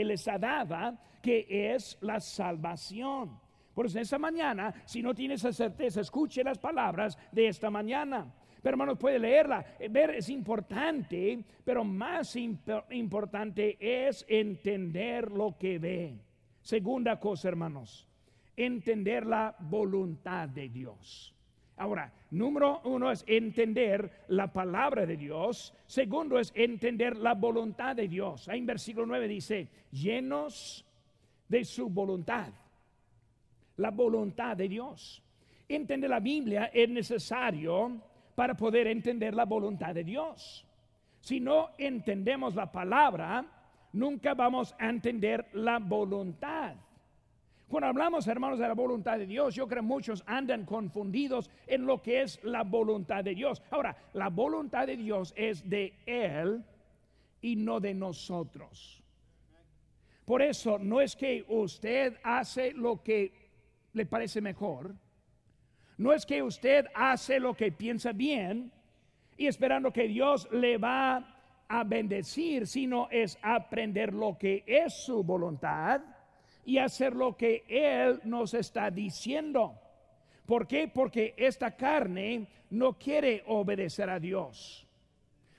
les 0.04 0.28
ha 0.28 0.38
dado, 0.38 0.98
que 1.22 1.46
es 1.48 1.96
la 2.00 2.18
salvación. 2.18 3.38
Por 3.72 3.86
eso 3.86 4.00
esta 4.00 4.18
mañana, 4.18 4.74
si 4.84 5.02
no 5.02 5.14
tiene 5.14 5.34
esa 5.34 5.52
certeza, 5.52 6.00
escuche 6.00 6.42
las 6.42 6.58
palabras 6.58 7.16
de 7.30 7.48
esta 7.48 7.70
mañana. 7.70 8.32
Pero 8.60 8.74
hermanos, 8.74 8.98
puede 8.98 9.18
leerla. 9.18 9.64
Ver 9.90 10.10
es 10.10 10.28
importante, 10.30 11.44
pero 11.64 11.84
más 11.84 12.34
importante 12.36 13.76
es 13.78 14.24
entender 14.28 15.30
lo 15.30 15.56
que 15.58 15.78
ve. 15.78 16.18
Segunda 16.62 17.20
cosa, 17.20 17.48
hermanos, 17.48 18.08
entender 18.56 19.26
la 19.26 19.54
voluntad 19.58 20.48
de 20.48 20.68
Dios. 20.68 21.34
Ahora, 21.76 22.12
número 22.30 22.80
uno 22.84 23.10
es 23.10 23.24
entender 23.26 24.24
la 24.28 24.52
palabra 24.52 25.06
de 25.06 25.16
Dios. 25.16 25.74
Segundo 25.86 26.38
es 26.38 26.52
entender 26.54 27.16
la 27.16 27.34
voluntad 27.34 27.96
de 27.96 28.06
Dios. 28.06 28.48
Ahí 28.48 28.60
en 28.60 28.66
versículo 28.66 29.06
9 29.06 29.26
dice, 29.26 29.68
llenos 29.90 30.84
de 31.48 31.64
su 31.64 31.88
voluntad. 31.88 32.52
La 33.76 33.90
voluntad 33.90 34.56
de 34.56 34.68
Dios. 34.68 35.20
Entender 35.68 36.10
la 36.10 36.20
Biblia 36.20 36.70
es 36.72 36.88
necesario 36.88 38.00
para 38.34 38.54
poder 38.54 38.86
entender 38.86 39.34
la 39.34 39.44
voluntad 39.44 39.94
de 39.94 40.04
Dios. 40.04 40.64
Si 41.20 41.40
no 41.40 41.70
entendemos 41.78 42.54
la 42.54 42.70
palabra, 42.70 43.44
nunca 43.92 44.34
vamos 44.34 44.74
a 44.78 44.88
entender 44.88 45.46
la 45.54 45.78
voluntad. 45.78 46.76
Cuando 47.68 47.88
hablamos, 47.88 48.26
hermanos, 48.26 48.58
de 48.58 48.68
la 48.68 48.74
voluntad 48.74 49.18
de 49.18 49.26
Dios, 49.26 49.54
yo 49.54 49.66
creo 49.66 49.82
que 49.82 49.88
muchos 49.88 50.22
andan 50.26 50.64
confundidos 50.64 51.50
en 51.66 51.86
lo 51.86 52.02
que 52.02 52.22
es 52.22 52.42
la 52.44 52.62
voluntad 52.62 53.24
de 53.24 53.34
Dios. 53.34 53.62
Ahora, 53.70 53.96
la 54.12 54.28
voluntad 54.28 54.86
de 54.86 54.96
Dios 54.96 55.32
es 55.36 55.68
de 55.68 55.94
Él 56.06 56.62
y 57.40 57.56
no 57.56 57.80
de 57.80 57.94
nosotros. 57.94 59.02
Por 60.24 60.42
eso 60.42 60.78
no 60.78 61.00
es 61.00 61.16
que 61.16 61.44
usted 61.48 62.18
hace 62.22 62.72
lo 62.72 63.02
que 63.02 63.32
le 63.92 64.06
parece 64.06 64.40
mejor, 64.40 64.94
no 65.98 66.12
es 66.12 66.26
que 66.26 66.42
usted 66.42 66.86
hace 66.94 67.38
lo 67.38 67.54
que 67.54 67.70
piensa 67.70 68.12
bien 68.12 68.72
y 69.36 69.46
esperando 69.46 69.92
que 69.92 70.08
Dios 70.08 70.48
le 70.50 70.76
va 70.76 71.40
a 71.68 71.84
bendecir, 71.84 72.66
sino 72.66 73.08
es 73.10 73.38
aprender 73.42 74.12
lo 74.12 74.36
que 74.36 74.64
es 74.66 74.92
su 75.04 75.22
voluntad 75.22 76.02
y 76.64 76.78
hacer 76.78 77.14
lo 77.14 77.36
que 77.36 77.64
Él 77.68 78.20
nos 78.24 78.54
está 78.54 78.90
diciendo. 78.90 79.78
¿Por 80.46 80.66
qué? 80.66 80.88
Porque 80.88 81.34
esta 81.36 81.76
carne 81.76 82.46
no 82.70 82.98
quiere 82.98 83.42
obedecer 83.46 84.10
a 84.10 84.20
Dios. 84.20 84.86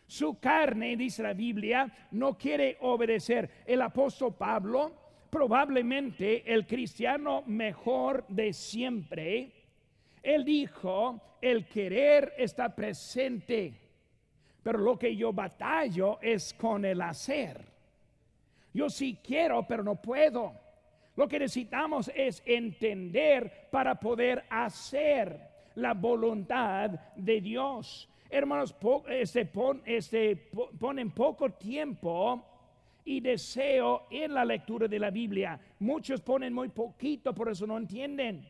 Su 0.08 0.40
carne, 0.40 0.96
dice 0.96 1.24
la 1.24 1.34
Biblia, 1.34 1.92
no 2.12 2.38
quiere 2.38 2.78
obedecer. 2.82 3.50
El 3.66 3.82
apóstol 3.82 4.36
Pablo, 4.36 4.92
probablemente 5.30 6.44
el 6.54 6.68
cristiano 6.68 7.44
mejor 7.48 8.26
de 8.28 8.54
siempre, 8.54 9.52
él 10.22 10.46
dijo, 10.46 11.38
el 11.42 11.68
querer 11.68 12.34
está 12.38 12.74
presente, 12.76 13.74
pero 14.64 14.80
lo 14.80 14.98
que 14.98 15.16
yo 15.16 15.34
batallo 15.34 16.20
es 16.22 16.54
con 16.54 16.86
el 16.86 17.02
hacer. 17.02 17.64
Yo 18.74 18.90
sí 18.90 19.20
quiero, 19.24 19.66
pero 19.68 19.84
no 19.84 19.96
puedo. 19.96 20.65
Lo 21.16 21.28
que 21.28 21.40
necesitamos 21.40 22.12
es 22.14 22.44
entender 22.46 23.70
para 23.72 24.00
poder 24.00 24.44
hacer 24.50 25.40
la 25.76 25.94
voluntad 25.94 26.90
de 27.16 27.42
Dios. 27.42 28.10
Hermanos, 28.30 28.76
este, 29.10 29.50
este, 29.86 30.36
ponen 30.80 31.12
poco 31.12 31.52
tiempo 31.52 32.44
y 33.06 33.20
deseo 33.22 34.08
en 34.10 34.34
la 34.34 34.44
lectura 34.44 34.88
de 34.88 35.00
la 35.00 35.12
Biblia. 35.12 35.60
Muchos 35.80 36.22
ponen 36.22 36.54
muy 36.54 36.70
poquito, 36.70 37.34
por 37.34 37.50
eso 37.50 37.66
no 37.66 37.78
entienden. 37.78 38.50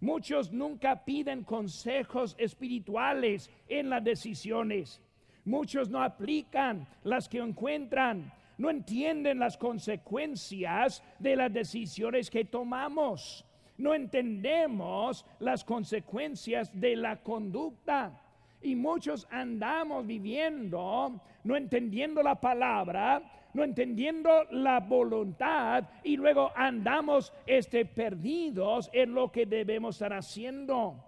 Muchos 0.00 0.52
nunca 0.52 1.04
piden 1.04 1.44
consejos 1.44 2.34
espirituales 2.36 3.50
en 3.68 3.88
las 3.88 4.02
decisiones. 4.02 5.00
Muchos 5.44 5.88
no 5.88 6.02
aplican 6.02 6.86
las 7.04 7.28
que 7.28 7.38
encuentran 7.38 8.32
no 8.58 8.70
entienden 8.70 9.38
las 9.38 9.56
consecuencias 9.56 11.02
de 11.18 11.36
las 11.36 11.52
decisiones 11.52 12.30
que 12.30 12.44
tomamos. 12.44 13.44
No 13.78 13.94
entendemos 13.94 15.24
las 15.38 15.64
consecuencias 15.64 16.70
de 16.78 16.96
la 16.96 17.22
conducta. 17.22 18.20
Y 18.60 18.76
muchos 18.76 19.26
andamos 19.30 20.06
viviendo, 20.06 21.20
no 21.42 21.56
entendiendo 21.56 22.22
la 22.22 22.40
palabra, 22.40 23.22
no 23.54 23.64
entendiendo 23.64 24.44
la 24.50 24.80
voluntad 24.80 25.84
y 26.04 26.16
luego 26.16 26.52
andamos 26.54 27.32
este, 27.46 27.84
perdidos 27.84 28.88
en 28.92 29.14
lo 29.14 29.30
que 29.30 29.46
debemos 29.46 29.96
estar 29.96 30.12
haciendo. 30.12 31.04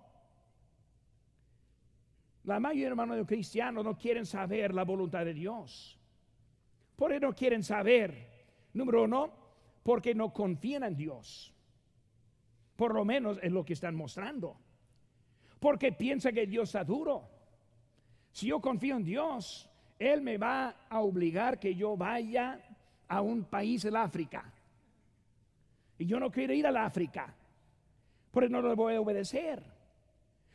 La 2.44 2.60
mayoría 2.60 2.88
hermanos 2.88 3.16
de 3.16 3.24
cristianos 3.24 3.84
no 3.84 3.96
quieren 3.96 4.26
saber 4.26 4.74
la 4.74 4.84
voluntad 4.84 5.24
de 5.24 5.32
Dios. 5.32 5.98
Por 6.96 7.12
eso 7.12 7.26
no 7.26 7.34
quieren 7.34 7.62
saber. 7.62 8.32
Número 8.72 9.04
uno, 9.04 9.32
porque 9.82 10.14
no 10.14 10.32
confían 10.32 10.84
en 10.84 10.96
Dios. 10.96 11.52
Por 12.76 12.94
lo 12.94 13.04
menos 13.04 13.38
es 13.42 13.52
lo 13.52 13.64
que 13.64 13.74
están 13.74 13.94
mostrando. 13.94 14.56
Porque 15.60 15.92
piensan 15.92 16.34
que 16.34 16.46
Dios 16.46 16.70
está 16.70 16.84
duro. 16.84 17.28
Si 18.32 18.46
yo 18.46 18.60
confío 18.60 18.96
en 18.96 19.04
Dios, 19.04 19.70
Él 19.98 20.20
me 20.20 20.38
va 20.38 20.86
a 20.88 21.00
obligar 21.00 21.58
que 21.58 21.74
yo 21.74 21.96
vaya 21.96 22.60
a 23.08 23.20
un 23.20 23.44
país 23.44 23.82
del 23.82 23.96
África. 23.96 24.52
Y 25.98 26.06
yo 26.06 26.18
no 26.18 26.30
quiero 26.30 26.52
ir 26.52 26.66
al 26.66 26.76
África. 26.76 27.32
Por 28.30 28.50
no 28.50 28.60
le 28.60 28.74
voy 28.74 28.94
a 28.94 29.00
obedecer. 29.00 29.62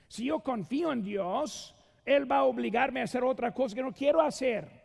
Si 0.09 0.25
yo 0.25 0.41
confío 0.41 0.91
en 0.91 1.01
Dios, 1.01 1.73
Él 2.03 2.29
va 2.29 2.39
a 2.39 2.43
obligarme 2.43 2.99
a 2.99 3.05
hacer 3.05 3.23
otra 3.23 3.53
cosa 3.53 3.75
que 3.75 3.81
no 3.81 3.93
quiero 3.93 4.19
hacer. 4.21 4.78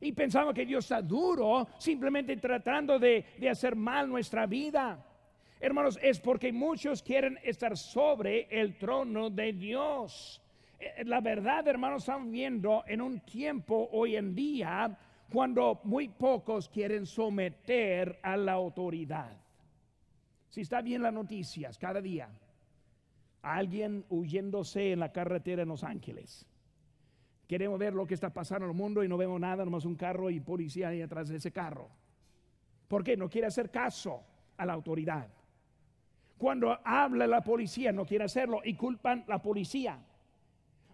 Y 0.00 0.12
pensamos 0.12 0.54
que 0.54 0.64
Dios 0.64 0.84
está 0.84 1.02
duro 1.02 1.68
simplemente 1.78 2.36
tratando 2.38 2.98
de, 2.98 3.24
de 3.38 3.50
hacer 3.50 3.76
mal 3.76 4.08
nuestra 4.08 4.46
vida. 4.46 5.04
Hermanos, 5.60 5.98
es 6.02 6.18
porque 6.18 6.52
muchos 6.52 7.02
quieren 7.02 7.38
estar 7.42 7.76
sobre 7.76 8.48
el 8.50 8.78
trono 8.78 9.28
de 9.28 9.52
Dios. 9.52 10.40
Eh, 10.78 11.04
la 11.04 11.20
verdad, 11.20 11.68
hermanos, 11.68 12.02
estamos 12.02 12.30
viendo 12.30 12.82
en 12.86 13.02
un 13.02 13.20
tiempo 13.20 13.90
hoy 13.92 14.16
en 14.16 14.34
día 14.34 14.98
cuando 15.30 15.80
muy 15.84 16.08
pocos 16.08 16.68
quieren 16.68 17.04
someter 17.04 18.18
a 18.22 18.36
la 18.36 18.52
autoridad. 18.52 19.36
Si 20.48 20.62
está 20.62 20.80
bien 20.80 21.02
las 21.02 21.12
noticias 21.12 21.78
cada 21.78 22.00
día, 22.00 22.28
alguien 23.42 24.04
huyéndose 24.08 24.92
en 24.92 25.00
la 25.00 25.12
carretera 25.12 25.62
en 25.62 25.68
Los 25.68 25.84
Ángeles. 25.84 26.46
Queremos 27.50 27.80
ver 27.80 27.94
lo 27.94 28.06
que 28.06 28.14
está 28.14 28.32
pasando 28.32 28.66
en 28.66 28.70
el 28.70 28.76
mundo 28.76 29.02
y 29.02 29.08
no 29.08 29.16
vemos 29.16 29.40
nada, 29.40 29.64
nomás 29.64 29.84
un 29.84 29.96
carro 29.96 30.30
y 30.30 30.38
policía 30.38 30.90
ahí 30.90 31.02
atrás 31.02 31.28
de 31.28 31.38
ese 31.38 31.50
carro. 31.50 31.88
¿Por 32.86 33.02
qué? 33.02 33.16
No 33.16 33.28
quiere 33.28 33.48
hacer 33.48 33.72
caso 33.72 34.22
a 34.56 34.64
la 34.64 34.72
autoridad. 34.72 35.26
Cuando 36.38 36.78
habla 36.84 37.26
la 37.26 37.40
policía, 37.40 37.90
no 37.90 38.06
quiere 38.06 38.22
hacerlo 38.22 38.60
y 38.62 38.74
culpan 38.74 39.24
la 39.26 39.42
policía. 39.42 39.98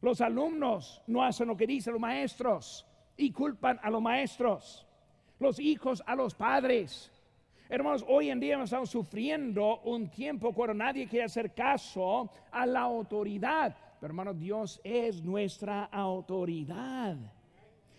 Los 0.00 0.22
alumnos 0.22 1.02
no 1.08 1.22
hacen 1.22 1.48
lo 1.48 1.58
que 1.58 1.66
dicen 1.66 1.92
los 1.92 2.00
maestros 2.00 2.86
y 3.18 3.32
culpan 3.32 3.78
a 3.82 3.90
los 3.90 4.00
maestros. 4.00 4.86
Los 5.38 5.60
hijos 5.60 6.02
a 6.06 6.16
los 6.16 6.34
padres. 6.34 7.12
Hermanos, 7.68 8.02
hoy 8.08 8.30
en 8.30 8.40
día 8.40 8.58
estamos 8.62 8.88
sufriendo 8.88 9.80
un 9.80 10.08
tiempo 10.08 10.54
cuando 10.54 10.72
nadie 10.72 11.06
quiere 11.06 11.26
hacer 11.26 11.52
caso 11.52 12.30
a 12.50 12.64
la 12.64 12.80
autoridad. 12.80 13.76
Pero 14.06 14.12
hermanos, 14.12 14.38
Dios 14.38 14.80
es 14.84 15.20
nuestra 15.24 15.86
autoridad. 15.86 17.16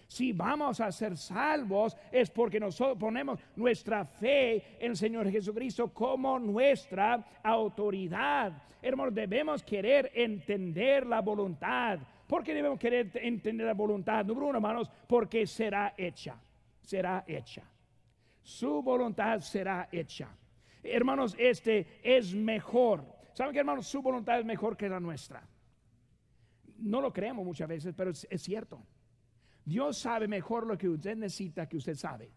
Si 0.07 0.31
vamos 0.31 0.79
a 0.79 0.89
ser 0.89 1.17
salvos 1.17 1.97
es 2.09 2.29
porque 2.29 2.61
nosotros 2.61 2.97
ponemos 2.97 3.37
nuestra 3.57 4.05
fe 4.05 4.77
en 4.79 4.91
el 4.91 4.95
Señor 4.95 5.29
Jesucristo 5.29 5.93
como 5.93 6.39
nuestra 6.39 7.41
autoridad. 7.43 8.53
Hermanos, 8.81 9.15
debemos 9.15 9.63
querer 9.63 10.09
entender 10.15 11.05
la 11.05 11.19
voluntad. 11.19 11.99
¿Por 12.25 12.41
qué 12.41 12.53
debemos 12.53 12.79
querer 12.79 13.11
entender 13.15 13.67
la 13.67 13.73
voluntad? 13.73 14.23
Número 14.23 14.47
uno, 14.47 14.59
hermanos, 14.59 14.89
porque 15.09 15.45
será 15.45 15.93
hecha. 15.97 16.37
Será 16.83 17.25
hecha. 17.27 17.63
Su 18.41 18.81
voluntad 18.81 19.41
será 19.41 19.89
hecha. 19.91 20.29
Hermanos, 20.81 21.35
este 21.37 21.99
es 22.01 22.33
mejor. 22.33 23.03
¿Saben 23.33 23.51
que, 23.51 23.59
hermanos? 23.59 23.87
Su 23.87 24.01
voluntad 24.01 24.39
es 24.39 24.45
mejor 24.45 24.77
que 24.77 24.87
la 24.87 25.01
nuestra. 25.01 25.45
No 26.79 27.01
lo 27.01 27.11
creemos 27.11 27.45
muchas 27.45 27.67
veces, 27.67 27.93
pero 27.95 28.11
es, 28.11 28.27
cierto. 28.41 28.83
Dios 29.65 29.97
sabe 29.97 30.27
mejor 30.27 30.65
lo 30.65 30.77
que 30.77 30.89
usted 30.89 31.15
necesita 31.15 31.67
que 31.67 31.77
usted 31.77 31.95
sabe. 31.95 32.31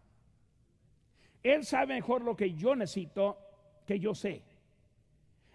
Él 1.43 1.65
sabe 1.65 1.95
mejor 1.95 2.23
lo 2.23 2.35
que 2.35 2.53
yo 2.53 2.75
necesito 2.75 3.37
que 3.85 3.99
yo 3.99 4.13
sé. 4.13 4.43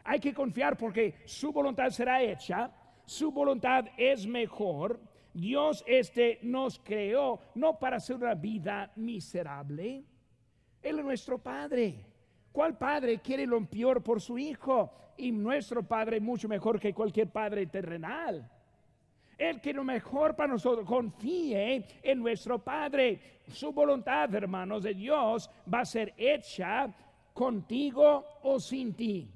Hay 0.04 0.20
que 0.20 0.34
confiar 0.34 0.76
porque 0.76 1.16
su 1.24 1.52
voluntad 1.52 1.90
será 1.90 2.22
hecha, 2.22 2.72
su 3.04 3.30
voluntad 3.30 3.86
es 3.96 4.26
mejor. 4.26 5.00
Dios 5.32 5.84
este 5.86 6.38
nos 6.42 6.78
creó 6.78 7.40
no 7.54 7.78
para 7.78 7.98
hacer 7.98 8.16
una 8.16 8.34
vida 8.34 8.90
miserable. 8.96 10.04
Él 10.82 10.98
es 10.98 11.04
nuestro 11.04 11.38
Padre. 11.38 12.06
¿Cuál 12.56 12.78
padre 12.78 13.18
quiere 13.18 13.46
lo 13.46 13.62
peor 13.66 14.02
por 14.02 14.18
su 14.18 14.38
hijo? 14.38 14.90
Y 15.18 15.30
nuestro 15.30 15.82
Padre 15.82 16.20
mucho 16.20 16.48
mejor 16.48 16.80
que 16.80 16.94
cualquier 16.94 17.28
padre 17.30 17.66
terrenal. 17.66 18.50
El 19.36 19.60
que 19.60 19.72
lo 19.72 19.84
mejor 19.84 20.34
para 20.34 20.52
nosotros 20.52 20.86
confíe 20.86 21.86
en 22.02 22.18
nuestro 22.18 22.58
Padre. 22.58 23.20
Su 23.48 23.72
voluntad, 23.72 24.34
hermanos 24.34 24.82
de 24.82 24.94
Dios, 24.94 25.50
va 25.72 25.80
a 25.80 25.84
ser 25.84 26.14
hecha 26.16 26.92
contigo 27.32 28.24
o 28.42 28.58
sin 28.58 28.94
ti. 28.94 29.30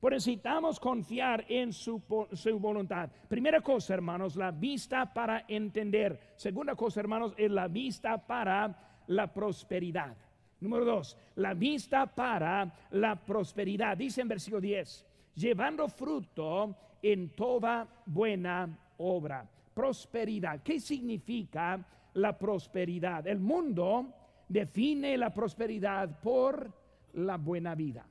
Por 0.00 0.12
necesitamos 0.12 0.78
confiar 0.80 1.44
en 1.48 1.72
su, 1.72 2.02
su, 2.32 2.58
voluntad. 2.58 3.10
Primera 3.28 3.60
cosa, 3.60 3.94
hermanos, 3.94 4.36
la 4.36 4.50
vista 4.50 5.12
para 5.12 5.44
entender. 5.48 6.34
Segunda 6.36 6.74
cosa, 6.74 7.00
hermanos, 7.00 7.34
es 7.36 7.50
la 7.50 7.68
vista 7.68 8.18
para 8.18 9.02
la 9.06 9.32
prosperidad. 9.32 10.14
Número 10.60 10.84
dos, 10.84 11.16
la 11.36 11.54
vista 11.54 12.06
para 12.06 12.70
la 12.90 13.16
prosperidad. 13.16 13.96
Dice 13.96 14.20
en 14.20 14.28
versículo 14.28 14.60
10, 14.60 15.06
llevando 15.34 15.88
fruto 15.88 16.76
en 17.02 17.30
toda 17.30 17.86
buena 18.06 18.78
obra. 18.98 19.48
Prosperidad. 19.74 20.62
¿Qué 20.62 20.80
significa 20.80 21.84
la 22.14 22.38
prosperidad? 22.38 23.26
El 23.26 23.40
mundo 23.40 24.14
define 24.48 25.16
la 25.16 25.32
prosperidad 25.32 26.20
por 26.20 26.72
la 27.14 27.36
buena 27.36 27.74
vida. 27.74 28.06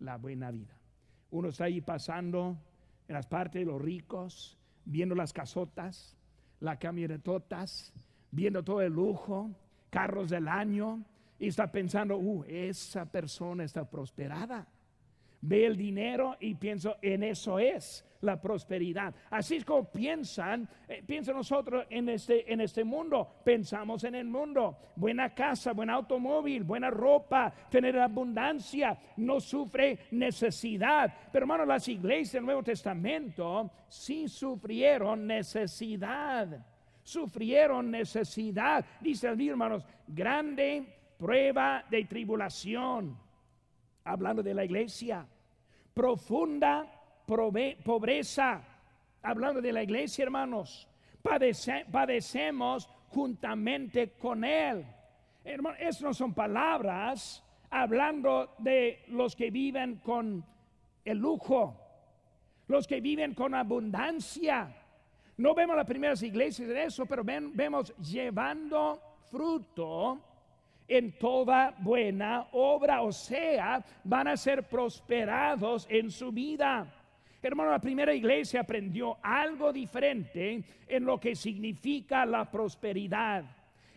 La 0.00 0.16
buena 0.16 0.50
vida. 0.50 0.76
Uno 1.30 1.48
está 1.48 1.64
ahí 1.64 1.80
pasando 1.80 2.56
en 3.08 3.14
las 3.14 3.26
partes 3.26 3.60
de 3.60 3.66
los 3.66 3.80
ricos, 3.80 4.58
viendo 4.84 5.14
las 5.14 5.32
casotas, 5.32 6.16
las 6.60 6.78
camionetotas, 6.78 7.92
viendo 8.30 8.62
todo 8.62 8.80
el 8.82 8.92
lujo, 8.92 9.50
carros 9.90 10.30
del 10.30 10.48
año, 10.48 11.04
y 11.38 11.48
está 11.48 11.70
pensando, 11.70 12.16
uh, 12.16 12.44
esa 12.46 13.04
persona 13.04 13.64
está 13.64 13.88
prosperada 13.88 14.66
ve 15.42 15.66
el 15.66 15.76
dinero 15.76 16.36
y 16.40 16.54
pienso 16.54 16.96
en 17.02 17.22
eso 17.24 17.58
es 17.58 18.04
la 18.22 18.40
prosperidad. 18.40 19.12
Así 19.30 19.56
es 19.56 19.64
como 19.64 19.90
piensan, 19.90 20.68
eh, 20.88 21.02
piensan 21.04 21.36
nosotros 21.36 21.84
en 21.90 22.08
este, 22.08 22.50
en 22.50 22.60
este 22.60 22.84
mundo, 22.84 23.40
pensamos 23.44 24.04
en 24.04 24.14
el 24.14 24.26
mundo, 24.26 24.78
buena 24.94 25.34
casa, 25.34 25.72
buen 25.72 25.90
automóvil, 25.90 26.62
buena 26.62 26.88
ropa, 26.88 27.52
tener 27.68 27.98
abundancia, 27.98 28.96
no 29.16 29.40
sufre 29.40 29.98
necesidad. 30.12 31.12
Pero 31.32 31.44
hermano, 31.44 31.66
las 31.66 31.86
iglesias 31.88 32.34
del 32.34 32.44
Nuevo 32.44 32.62
Testamento 32.62 33.70
sí 33.88 34.28
sufrieron 34.28 35.26
necesidad, 35.26 36.64
sufrieron 37.02 37.90
necesidad, 37.90 38.84
dice 39.00 39.28
el 39.28 39.48
hermanos, 39.48 39.84
grande 40.06 40.86
prueba 41.18 41.84
de 41.90 42.04
tribulación 42.04 43.18
hablando 44.04 44.42
de 44.42 44.54
la 44.54 44.64
iglesia. 44.64 45.26
Profunda 45.94 46.86
pobreza, 47.26 48.62
hablando 49.22 49.60
de 49.60 49.72
la 49.72 49.82
iglesia, 49.82 50.24
hermanos. 50.24 50.88
padecemos 51.22 52.88
juntamente 53.08 54.12
con 54.12 54.44
Él. 54.44 54.84
Hermanos, 55.44 55.78
esas 55.80 56.02
no 56.02 56.14
son 56.14 56.34
palabras 56.34 57.42
hablando 57.70 58.54
de 58.58 59.04
los 59.08 59.34
que 59.34 59.50
viven 59.50 59.96
con 59.96 60.44
el 61.04 61.18
lujo, 61.18 61.76
los 62.68 62.86
que 62.86 63.00
viven 63.00 63.34
con 63.34 63.54
abundancia. 63.54 64.76
No 65.38 65.54
vemos 65.54 65.76
las 65.76 65.86
primeras 65.86 66.22
iglesias 66.22 66.68
de 66.68 66.84
eso, 66.84 67.06
pero 67.06 67.24
vemos 67.24 67.94
llevando 67.98 69.00
fruto 69.30 70.20
en 70.88 71.12
toda 71.18 71.74
buena 71.78 72.48
obra, 72.52 73.02
o 73.02 73.12
sea, 73.12 73.84
van 74.04 74.28
a 74.28 74.36
ser 74.36 74.64
prosperados 74.68 75.86
en 75.88 76.10
su 76.10 76.32
vida. 76.32 76.86
Hermano, 77.42 77.70
la 77.70 77.80
primera 77.80 78.14
iglesia 78.14 78.60
aprendió 78.60 79.18
algo 79.22 79.72
diferente 79.72 80.62
en 80.86 81.04
lo 81.04 81.18
que 81.18 81.34
significa 81.34 82.24
la 82.24 82.50
prosperidad. 82.50 83.44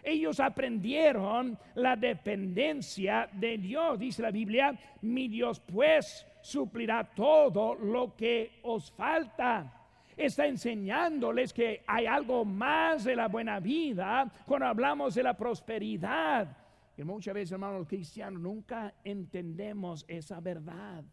Ellos 0.04 0.40
aprendieron 0.40 1.58
la 1.76 1.96
dependencia 1.96 3.30
de 3.32 3.58
Dios. 3.58 4.00
Dice 4.00 4.22
la 4.22 4.32
Biblia, 4.32 4.78
mi 5.02 5.28
Dios 5.28 5.60
pues 5.60 6.26
suplirá 6.42 7.04
todo 7.04 7.76
lo 7.76 8.16
que 8.16 8.60
os 8.64 8.92
falta 8.92 9.82
está 10.18 10.46
enseñándoles 10.46 11.54
que 11.54 11.84
hay 11.86 12.06
algo 12.06 12.46
más 12.46 13.04
de 13.04 13.16
la 13.16 13.28
buena 13.28 13.60
vida 13.60 14.32
cuando 14.46 14.68
hablamos 14.68 15.16
de 15.16 15.24
la 15.24 15.36
prosperidad. 15.36 16.48
Y 16.98 17.04
muchas 17.04 17.34
veces, 17.34 17.52
hermanos, 17.52 17.88
cristianos 17.88 18.42
nunca 18.42 18.94
entendemos 19.04 20.06
esa 20.08 20.40
verdad. 20.40 21.04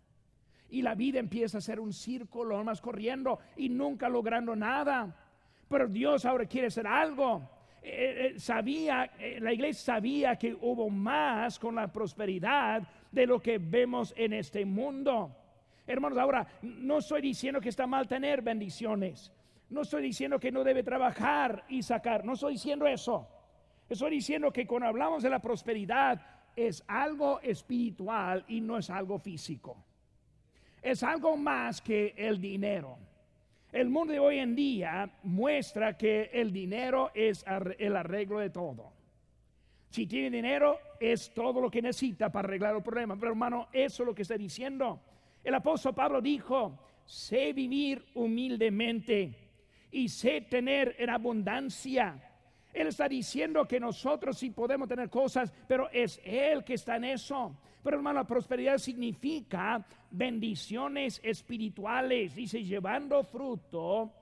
Y 0.71 0.83
la 0.83 0.95
vida 0.95 1.19
empieza 1.19 1.59
a 1.59 1.61
ser 1.61 1.81
un 1.81 1.93
círculo, 1.93 2.63
más 2.65 2.81
corriendo 2.81 3.39
y 3.57 3.69
nunca 3.69 4.09
logrando 4.09 4.55
nada. 4.55 5.15
Pero 5.69 5.89
Dios 5.89 6.25
ahora 6.25 6.47
quiere 6.47 6.69
hacer 6.69 6.87
algo. 6.87 7.43
Eh, 7.83 7.91
eh, 7.91 8.27
eh, 8.27 8.39
sabía, 8.39 9.11
la 9.41 9.53
iglesia 9.53 9.95
sabía 9.95 10.37
que 10.37 10.55
hubo 10.55 10.89
más 10.89 11.59
con 11.59 11.75
la 11.75 11.93
prosperidad 11.93 12.87
de 13.11 13.27
lo 13.27 13.41
que 13.41 13.59
vemos 13.59 14.15
en 14.17 14.33
este 14.35 14.65
mundo. 14.65 15.37
Hermanos, 15.87 16.17
ahora 16.17 16.47
no 16.63 16.99
estoy 16.99 17.21
diciendo 17.21 17.61
que 17.61 17.71
está 17.71 17.87
mal 17.87 18.07
tener 18.07 18.41
bendiciones. 18.41 19.33
No 19.69 19.83
estoy 19.83 20.03
diciendo 20.03 20.39
que 20.39 20.53
no 20.53 20.63
debe 20.63 20.83
trabajar 20.83 21.65
y 21.69 21.83
sacar. 21.83 22.25
No 22.25 22.35
estoy 22.35 22.55
diciendo 22.55 22.87
eso. 22.87 23.29
Estoy 23.93 24.13
diciendo 24.13 24.51
que 24.51 24.67
cuando 24.67 24.89
hablamos 24.89 25.23
de 25.23 25.29
la 25.29 25.39
prosperidad 25.39 26.19
es 26.57 26.83
algo 26.89 27.41
espiritual 27.41 28.43
y 28.49 28.59
no 28.63 28.79
es 28.79 28.89
algo 28.89 29.19
físico. 29.19 29.77
Es 30.81 31.03
algo 31.03 31.37
más 31.37 31.83
que 31.83 32.15
el 32.17 32.41
dinero. 32.41 32.97
El 33.71 33.91
mundo 33.91 34.15
de 34.15 34.19
hoy 34.19 34.39
en 34.39 34.57
día 34.57 35.11
muestra 35.25 35.99
que 35.99 36.31
el 36.33 36.53
dinero 36.53 37.11
es 37.13 37.45
el 37.79 37.97
arreglo 37.97 38.39
de 38.39 38.49
todo. 38.49 38.95
Si 39.91 40.07
tiene 40.07 40.31
dinero, 40.37 40.79
es 40.99 41.31
todo 41.35 41.61
lo 41.61 41.71
que 41.71 41.83
necesita 41.83 42.33
para 42.33 42.49
arreglar 42.49 42.75
el 42.75 42.83
problema. 42.83 43.15
Pero 43.17 43.33
hermano, 43.33 43.69
eso 43.75 44.05
es 44.05 44.07
lo 44.07 44.15
que 44.15 44.23
está 44.23 44.39
diciendo. 44.39 45.03
El 45.45 45.55
apóstol 45.55 45.95
Pablo 45.95 46.23
dijo, 46.23 46.79
sé 47.05 47.53
vivir 47.53 48.07
humildemente 48.15 49.35
y 49.91 50.09
sé 50.09 50.41
tener 50.41 50.97
en 50.99 51.11
abundancia. 51.11 52.32
Él 52.73 52.87
está 52.87 53.09
diciendo 53.09 53.67
que 53.67 53.79
nosotros 53.79 54.39
sí 54.39 54.51
podemos 54.51 54.89
tener 54.89 55.11
cosas, 55.11 55.53
pero 55.69 55.91
es 55.91 56.21
Él 56.25 56.65
que 56.65 56.75
está 56.75 56.97
en 56.97 57.05
eso. 57.05 57.57
Pero 57.83 57.97
hermano, 57.97 58.21
la 58.21 58.27
prosperidad 58.27 58.79
significa 58.79 59.85
bendiciones 60.11 61.21
espirituales, 61.23 62.35
dice, 62.35 62.63
llevando 62.63 63.23
fruto 63.25 64.13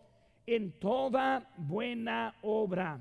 en 0.47 0.73
toda 0.73 1.53
buena 1.57 2.35
obra. 2.43 2.99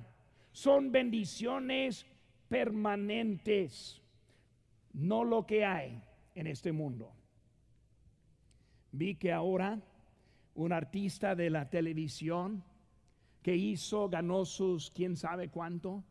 Son 0.52 0.92
bendiciones 0.92 2.06
permanentes, 2.48 4.02
no 4.94 5.24
lo 5.24 5.46
que 5.46 5.66
hay 5.66 6.02
en 6.36 6.48
este 6.48 6.72
mundo. 6.72 7.12
Vi 8.92 9.16
que 9.16 9.32
ahora 9.32 9.80
un 10.56 10.74
artista 10.74 11.36
de 11.36 11.50
la 11.50 11.70
televisión 11.70 12.64
que 13.42 13.56
hizo, 13.56 14.10
ganó 14.10 14.46
sus 14.46 14.92
quién 14.92 15.16
sabe 15.16 15.50
cuánto, 15.50 16.04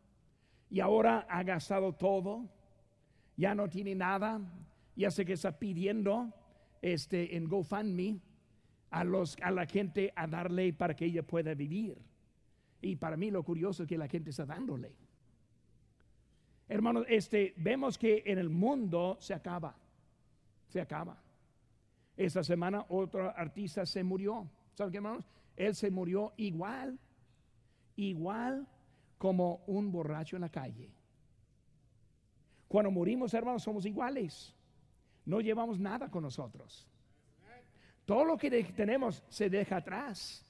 y 0.69 0.79
ahora 0.79 1.25
ha 1.29 1.43
gastado 1.43 1.93
todo 1.93 2.49
ya 3.39 3.55
no 3.55 3.69
tiene 3.69 3.95
nada, 3.95 4.41
ya 4.97 5.09
sé 5.09 5.23
que 5.23 5.31
está 5.31 5.57
pidiendo 5.57 6.33
este, 6.81 7.37
en 7.37 7.47
GoFundMe 7.47 8.19
a, 8.89 9.05
los, 9.05 9.37
a 9.41 9.49
la 9.49 9.65
gente 9.65 10.11
a 10.13 10.27
darle 10.27 10.73
para 10.73 10.93
que 10.93 11.05
ella 11.05 11.23
pueda 11.23 11.53
vivir. 11.53 11.97
Y 12.81 12.97
para 12.97 13.15
mí 13.15 13.31
lo 13.31 13.41
curioso 13.43 13.83
es 13.83 13.89
que 13.89 13.97
la 13.97 14.09
gente 14.09 14.31
está 14.31 14.45
dándole. 14.45 14.91
Hermanos, 16.67 17.05
este, 17.07 17.53
vemos 17.55 17.97
que 17.97 18.23
en 18.25 18.39
el 18.39 18.49
mundo 18.49 19.15
se 19.21 19.33
acaba, 19.33 19.73
se 20.67 20.81
acaba. 20.81 21.17
Esta 22.17 22.43
semana 22.43 22.85
otro 22.89 23.29
artista 23.37 23.85
se 23.85 24.03
murió. 24.03 24.49
¿Saben 24.73 24.91
qué, 24.91 24.97
hermanos? 24.97 25.23
Él 25.55 25.73
se 25.75 25.89
murió 25.89 26.33
igual, 26.35 26.99
igual 28.07 28.67
como 29.17 29.63
un 29.67 29.91
borracho 29.91 30.35
en 30.37 30.41
la 30.41 30.49
calle. 30.49 30.91
Cuando 32.67 32.91
morimos, 32.91 33.33
hermanos, 33.33 33.63
somos 33.63 33.85
iguales. 33.85 34.55
No 35.25 35.41
llevamos 35.41 35.79
nada 35.79 36.09
con 36.09 36.23
nosotros. 36.23 36.87
Todo 38.05 38.25
lo 38.25 38.37
que 38.37 38.63
tenemos 38.75 39.23
se 39.29 39.49
deja 39.49 39.77
atrás. 39.77 40.45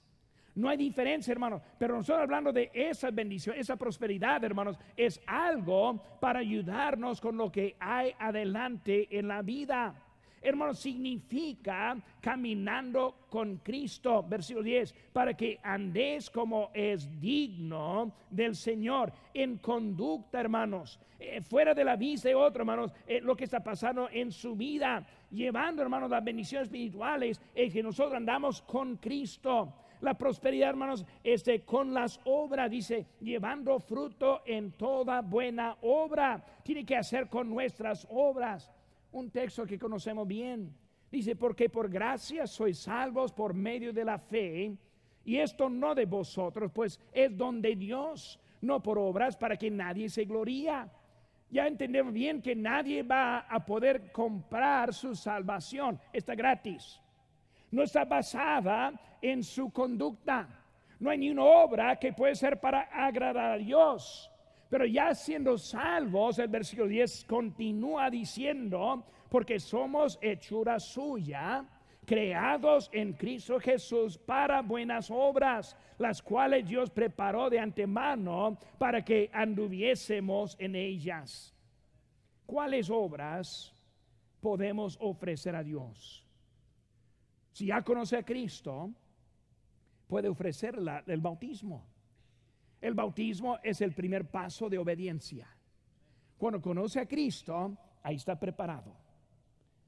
No 0.55 0.69
hay 0.69 0.77
diferencia, 0.77 1.31
hermanos. 1.31 1.62
Pero 1.77 1.95
nosotros 1.95 2.23
hablando 2.23 2.51
de 2.51 2.69
esa 2.73 3.12
bendición, 3.12 3.55
esa 3.57 3.75
prosperidad, 3.75 4.43
hermanos, 4.43 4.77
es 4.95 5.19
algo 5.25 6.01
para 6.19 6.39
ayudarnos 6.39 7.19
con 7.19 7.38
lo 7.38 7.51
que 7.51 7.75
hay 7.79 8.13
adelante 8.19 9.07
en 9.17 9.27
la 9.27 9.41
vida. 9.41 9.95
Hermano, 10.41 10.73
significa 10.73 11.97
caminando 12.21 13.28
con 13.30 13.58
Cristo, 13.58 14.23
versículo 14.23 14.63
10, 14.63 14.93
para 15.12 15.36
que 15.36 15.60
andéis 15.63 16.30
como 16.30 16.71
es 16.73 17.19
digno 17.19 18.13
del 18.30 18.56
Señor 18.56 19.12
en 19.34 19.58
conducta, 19.58 20.39
hermanos, 20.39 20.99
eh, 21.19 21.41
fuera 21.41 21.73
de 21.73 21.84
la 21.84 21.97
vista 21.97 22.30
de 22.30 22.36
otro, 22.36 22.62
hermanos, 22.62 22.93
eh, 23.06 23.19
lo 23.21 23.36
que 23.36 23.43
está 23.43 23.62
pasando 23.62 24.10
en 24.12 24.32
su 24.32 24.56
vida, 24.56 25.06
llevando, 25.32 25.82
hermanos, 25.82 26.10
las 26.10 26.23
bendiciones 26.23 26.67
espirituales, 26.67 27.41
es 27.54 27.73
que 27.73 27.84
nosotros 27.84 28.15
andamos 28.15 28.62
con 28.62 28.95
Cristo. 28.97 29.73
La 30.02 30.13
prosperidad, 30.13 30.69
hermanos, 30.69 31.06
este, 31.21 31.62
con 31.65 31.93
las 31.93 32.21
obras, 32.23 32.71
dice, 32.71 33.06
llevando 33.19 33.80
fruto 33.80 34.43
en 34.45 34.71
toda 34.71 35.21
buena 35.21 35.75
obra. 35.82 36.41
Tiene 36.63 36.86
que 36.86 36.95
hacer 36.95 37.28
con 37.28 37.49
nuestras 37.49 38.08
obras 38.10 38.71
un 39.12 39.30
texto 39.32 39.65
que 39.65 39.80
conocemos 39.80 40.28
bien. 40.28 40.74
Dice, 41.12 41.36
porque 41.36 41.69
por 41.69 41.89
gracia 41.89 42.45
sois 42.45 42.80
salvos 42.80 43.32
por 43.32 43.54
medio 43.54 43.91
de 43.91 44.06
la 44.06 44.19
fe, 44.19 44.78
y 45.26 45.38
esto 45.38 45.69
no 45.69 45.95
de 45.95 46.06
vosotros, 46.06 46.72
pues 46.72 47.00
es 47.12 47.36
don 47.36 47.62
de 47.62 47.76
Dios, 47.76 48.39
no 48.62 48.82
por 48.82 48.98
obras 48.98 49.36
para 49.36 49.58
que 49.58 49.72
nadie 49.72 50.10
se 50.10 50.26
gloría. 50.26 50.91
Ya 51.50 51.67
entendemos 51.67 52.13
bien 52.13 52.41
que 52.41 52.56
nadie 52.56 53.02
va 53.02 53.39
a 53.39 53.65
poder 53.65 54.12
comprar 54.12 54.93
su 54.93 55.15
salvación, 55.15 56.00
está 56.13 56.36
gratis. 56.36 57.02
No 57.72 57.84
está 57.84 58.06
basada 58.06 58.93
en 59.22 59.43
su 59.43 59.72
conducta. 59.72 60.48
No 61.00 61.10
hay 61.10 61.17
ni 61.17 61.30
una 61.30 61.43
obra 61.43 61.98
que 61.98 62.13
puede 62.13 62.36
ser 62.36 62.60
para 62.60 62.82
agradar 62.82 63.52
a 63.54 63.58
Dios. 63.58 64.28
Pero 64.69 64.86
ya 64.86 65.15
siendo 65.15 65.58
salvos, 65.58 66.38
el 66.38 66.47
versículo 66.47 66.88
10 66.88 67.25
continúa 67.25 68.10
diciendo, 68.10 69.03
porque 69.29 69.60
somos 69.60 70.19
hechura 70.21 70.79
suya, 70.79 71.65
creados 72.05 72.89
en 72.93 73.13
Cristo 73.13 73.60
Jesús 73.60 74.17
para 74.17 74.62
buenas 74.62 75.10
obras, 75.12 75.75
las 75.97 76.21
cuales 76.21 76.67
Dios 76.67 76.91
preparó 76.91 77.49
de 77.49 77.60
antemano 77.60 78.58
para 78.77 79.03
que 79.03 79.29
anduviésemos 79.34 80.55
en 80.60 80.75
ellas. 80.75 81.53
¿Cuáles 82.45 82.89
obras 82.89 83.73
podemos 84.39 84.97
ofrecer 85.01 85.55
a 85.55 85.63
Dios? 85.63 86.25
Si 87.51 87.67
ya 87.67 87.82
conoce 87.82 88.17
a 88.17 88.23
Cristo, 88.23 88.91
puede 90.08 90.29
ofrecer 90.29 90.79
el 91.05 91.21
bautismo. 91.21 91.86
El 92.81 92.93
bautismo 92.93 93.57
es 93.61 93.81
el 93.81 93.93
primer 93.93 94.25
paso 94.29 94.69
de 94.69 94.77
obediencia. 94.77 95.47
Cuando 96.37 96.61
conoce 96.61 96.99
a 96.99 97.05
Cristo, 97.05 97.77
ahí 98.01 98.15
está 98.15 98.39
preparado 98.39 98.95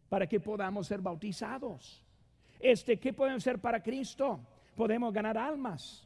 para 0.09 0.27
que 0.27 0.41
podamos 0.41 0.87
ser 0.87 0.99
bautizados. 0.99 2.03
Este, 2.59 2.99
¿qué 2.99 3.13
podemos 3.13 3.41
hacer 3.41 3.59
para 3.59 3.81
Cristo? 3.81 4.41
Podemos 4.75 5.13
ganar 5.13 5.37
almas. 5.37 6.05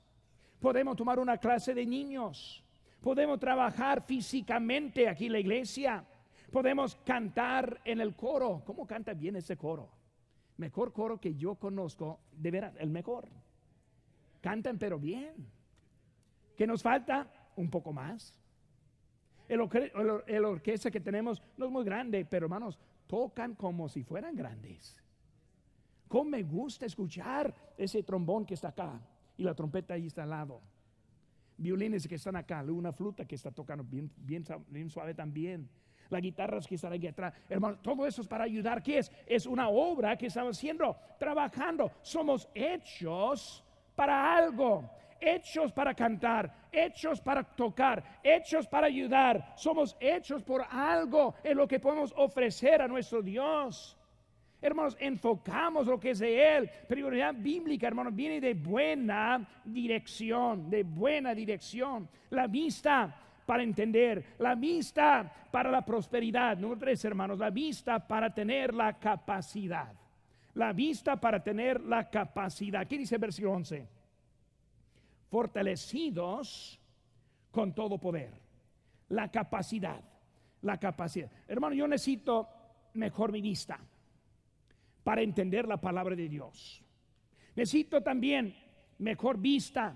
Podemos 0.59 0.95
tomar 0.95 1.19
una 1.19 1.37
clase 1.37 1.73
de 1.73 1.85
niños. 1.85 2.63
Podemos 3.01 3.39
trabajar 3.39 4.03
físicamente 4.03 5.09
aquí 5.09 5.25
en 5.25 5.31
la 5.31 5.39
iglesia. 5.39 6.05
Podemos 6.51 6.95
cantar 7.03 7.81
en 7.83 7.99
el 7.99 8.15
coro. 8.15 8.61
¿Cómo 8.63 8.85
canta 8.85 9.13
bien 9.13 9.35
ese 9.35 9.57
coro? 9.57 9.89
Mejor 10.57 10.93
coro 10.93 11.19
que 11.19 11.35
yo 11.35 11.55
conozco, 11.55 12.19
de 12.31 12.51
veras, 12.51 12.73
el 12.77 12.91
mejor. 12.91 13.27
Cantan 14.39 14.77
pero 14.77 14.99
bien. 14.99 15.33
¿Qué 16.55 16.65
nos 16.65 16.81
falta? 16.81 17.27
Un 17.55 17.69
poco 17.69 17.91
más. 17.91 18.33
El, 19.47 19.61
orquesta 20.45 20.89
que 20.89 20.99
tenemos 20.99 21.41
no 21.57 21.65
es 21.65 21.71
muy 21.71 21.85
grande, 21.85 22.25
pero 22.25 22.47
hermanos, 22.47 22.79
tocan 23.07 23.55
como 23.55 23.87
si 23.87 24.03
fueran 24.03 24.35
grandes. 24.35 24.97
¿Cómo 26.07 26.31
me 26.31 26.43
gusta 26.43 26.85
escuchar 26.85 27.53
ese 27.77 28.03
trombón 28.03 28.45
que 28.45 28.55
está 28.55 28.69
acá 28.69 28.99
y 29.37 29.43
la 29.43 29.53
trompeta 29.53 29.93
ahí 29.93 30.07
está 30.07 30.23
al 30.23 30.29
lado? 30.31 30.61
Violines 31.57 32.07
que 32.07 32.15
están 32.15 32.35
acá, 32.35 32.63
una 32.63 32.91
fruta 32.91 33.25
que 33.25 33.35
está 33.35 33.51
tocando 33.51 33.83
bien, 33.83 34.11
bien, 34.17 34.43
bien 34.67 34.89
suave 34.89 35.13
también. 35.13 35.69
Las 36.09 36.21
guitarras 36.21 36.67
que 36.67 36.75
están 36.75 36.93
aquí 36.93 37.07
atrás. 37.07 37.33
Hermano, 37.49 37.79
todo 37.79 38.05
eso 38.05 38.21
es 38.21 38.27
para 38.27 38.43
ayudar. 38.43 38.83
¿Qué 38.83 38.99
es? 38.99 39.11
Es 39.25 39.45
una 39.45 39.69
obra 39.69 40.15
que 40.17 40.27
estamos 40.27 40.57
haciendo, 40.57 40.95
trabajando. 41.17 41.91
Somos 42.01 42.47
hechos 42.53 43.63
para 43.95 44.35
algo 44.35 44.87
hechos 45.19 45.71
para 45.71 45.93
cantar, 45.93 46.67
hechos 46.71 47.21
para 47.21 47.43
tocar, 47.43 48.03
hechos 48.23 48.67
para 48.67 48.87
ayudar. 48.87 49.53
Somos 49.55 49.95
hechos 49.99 50.43
por 50.43 50.65
algo 50.69 51.35
en 51.43 51.57
lo 51.57 51.67
que 51.67 51.79
podemos 51.79 52.13
ofrecer 52.15 52.81
a 52.81 52.87
nuestro 52.87 53.21
Dios. 53.21 53.97
Hermanos, 54.61 54.97
enfocamos 54.99 55.85
lo 55.85 55.99
que 55.99 56.11
es 56.11 56.19
de 56.19 56.57
Él. 56.57 56.69
Prioridad 56.87 57.35
bíblica, 57.35 57.87
hermanos, 57.87 58.15
viene 58.15 58.41
de 58.41 58.53
buena 58.53 59.47
dirección, 59.63 60.69
de 60.69 60.83
buena 60.83 61.35
dirección. 61.35 62.09
La 62.31 62.47
vista 62.47 63.15
para 63.45 63.63
entender, 63.63 64.23
la 64.39 64.55
vista 64.55 65.31
para 65.51 65.69
la 65.69 65.85
prosperidad. 65.85 66.57
Número 66.57 66.79
tres, 66.79 67.05
hermanos, 67.05 67.37
la 67.37 67.49
vista 67.49 68.07
para 68.07 68.33
tener 68.33 68.73
la 68.73 68.97
capacidad. 68.97 69.93
La 70.55 70.73
vista 70.73 71.17
para 71.17 71.43
tener 71.43 71.81
la 71.81 72.09
capacidad. 72.09 72.87
¿Qué 72.87 72.97
dice 72.97 73.15
el 73.15 73.21
versículo 73.21 73.53
11? 73.53 73.94
Fortalecidos 75.29 76.79
con 77.51 77.73
todo 77.73 77.97
poder. 77.97 78.33
La 79.09 79.31
capacidad, 79.31 80.01
la 80.61 80.77
capacidad. 80.79 81.29
Hermano, 81.47 81.75
yo 81.75 81.87
necesito 81.87 82.49
mejor 82.93 83.31
mi 83.31 83.41
vista 83.41 83.79
para 85.03 85.21
entender 85.21 85.67
la 85.67 85.77
palabra 85.77 86.15
de 86.15 86.27
Dios. 86.27 86.83
Necesito 87.55 88.01
también 88.01 88.55
mejor 88.97 89.37
vista 89.37 89.95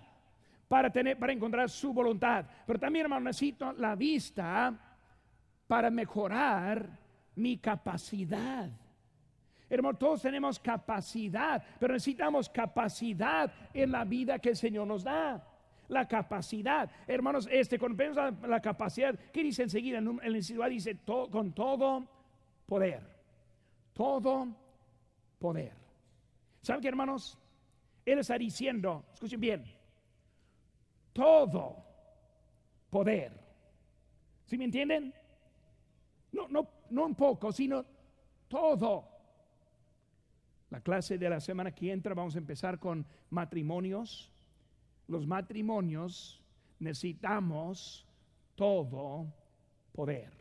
para 0.67 0.91
tener 0.91 1.17
para 1.17 1.33
encontrar 1.33 1.69
su 1.69 1.91
voluntad, 1.91 2.45
pero 2.65 2.79
también 2.79 3.05
hermano 3.05 3.25
necesito 3.25 3.73
la 3.73 3.95
vista 3.95 4.77
para 5.67 5.89
mejorar 5.89 6.97
mi 7.35 7.57
capacidad. 7.57 8.69
Hermano, 9.69 9.97
todos 9.97 10.21
tenemos 10.21 10.59
capacidad, 10.59 11.63
pero 11.79 11.93
necesitamos 11.93 12.49
capacidad 12.49 13.53
en 13.73 13.91
la 13.91 14.03
vida 14.03 14.39
que 14.39 14.49
el 14.49 14.55
Señor 14.55 14.87
nos 14.87 15.03
da. 15.03 15.45
La 15.87 16.07
capacidad, 16.07 16.89
hermanos, 17.07 17.47
este, 17.51 17.79
cuando 17.79 17.97
pensamos 17.97 18.47
la 18.47 18.61
capacidad, 18.61 19.17
¿qué 19.31 19.43
dice 19.43 19.63
enseguida? 19.63 19.97
En 19.97 20.19
el 20.23 20.35
inciso 20.35 20.63
dice 20.65 20.97
con 21.05 21.51
todo 21.53 22.07
poder. 22.65 23.01
Todo 23.93 24.47
poder. 25.39 25.73
¿Saben 26.61 26.81
qué, 26.81 26.87
hermanos? 26.87 27.37
Él 28.05 28.19
está 28.19 28.37
diciendo, 28.37 29.05
escuchen 29.13 29.39
bien, 29.39 29.65
todo 31.13 31.83
poder. 32.89 33.31
¿Sí 34.45 34.57
me 34.57 34.65
entienden? 34.65 35.13
No, 36.31 36.47
no, 36.47 36.67
no 36.89 37.05
un 37.05 37.15
poco, 37.15 37.51
sino 37.51 37.85
todo. 38.47 39.18
La 40.69 40.81
clase 40.81 41.17
de 41.17 41.29
la 41.29 41.39
semana 41.39 41.71
que 41.71 41.91
entra 41.91 42.13
vamos 42.13 42.35
a 42.35 42.39
empezar 42.39 42.79
con 42.79 43.05
matrimonios. 43.29 44.31
Los 45.07 45.25
matrimonios 45.25 46.41
necesitamos 46.79 48.05
todo 48.55 49.33
poder. 49.91 50.31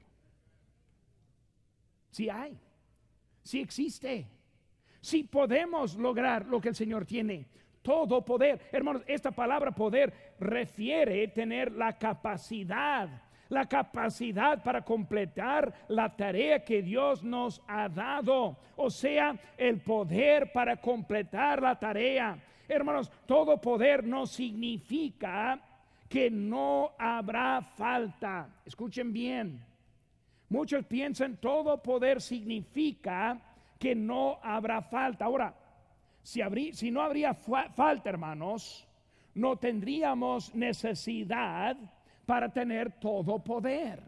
Si 2.11 2.29
hay, 2.29 2.59
si 3.43 3.61
existe, 3.61 4.27
si 5.01 5.25
podemos 5.25 5.97
lograr 5.97 6.47
lo 6.47 6.61
que 6.61 6.69
el 6.69 6.75
Señor 6.75 7.07
tiene, 7.07 7.47
todo 7.83 8.25
poder. 8.25 8.69
Hermanos, 8.73 9.03
esta 9.07 9.31
palabra 9.31 9.71
poder 9.71 10.35
refiere 10.39 11.29
tener 11.29 11.73
la 11.73 11.97
capacidad 11.97 13.28
la 13.49 13.67
capacidad 13.67 14.63
para 14.63 14.83
completar 14.83 15.73
la 15.89 16.15
tarea 16.15 16.65
que 16.65 16.83
Dios 16.83 17.23
nos 17.23 17.63
ha 17.67 17.89
dado, 17.89 18.59
o 18.77 18.91
sea, 18.91 19.37
el 19.57 19.81
poder 19.81 20.53
para 20.53 20.77
completar 20.77 21.63
la 21.63 21.79
tarea. 21.79 22.39
Hermanos, 22.69 23.11
todo 23.27 23.61
poder 23.61 24.05
no 24.05 24.27
significa 24.27 25.61
que 26.09 26.31
no 26.31 26.93
habrá 26.99 27.63
falta. 27.63 28.49
Escuchen 28.65 29.13
bien. 29.13 29.65
Muchos 30.51 30.85
piensan 30.87 31.37
todo 31.37 31.83
poder 31.83 32.21
significa 32.21 33.41
que 33.79 33.95
no 33.95 34.39
habrá 34.43 34.83
falta. 34.83 35.27
Ahora, 35.27 35.55
si, 36.23 36.41
si 36.73 36.91
no 36.91 37.03
habría 37.03 37.35
falta, 37.35 38.11
hermanos, 38.11 38.87
no 39.35 39.57
tendríamos 39.57 40.55
necesidad 40.55 41.77
para 42.29 42.51
tener 42.51 42.93
todo 43.01 43.43
poder. 43.43 44.03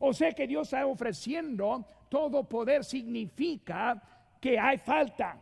O 0.00 0.12
sea 0.12 0.32
que 0.32 0.46
Dios 0.46 0.68
está 0.68 0.86
ofreciendo 0.86 1.82
todo 2.10 2.44
poder 2.44 2.84
significa 2.84 4.02
que 4.38 4.58
hay 4.58 4.76
falta, 4.76 5.40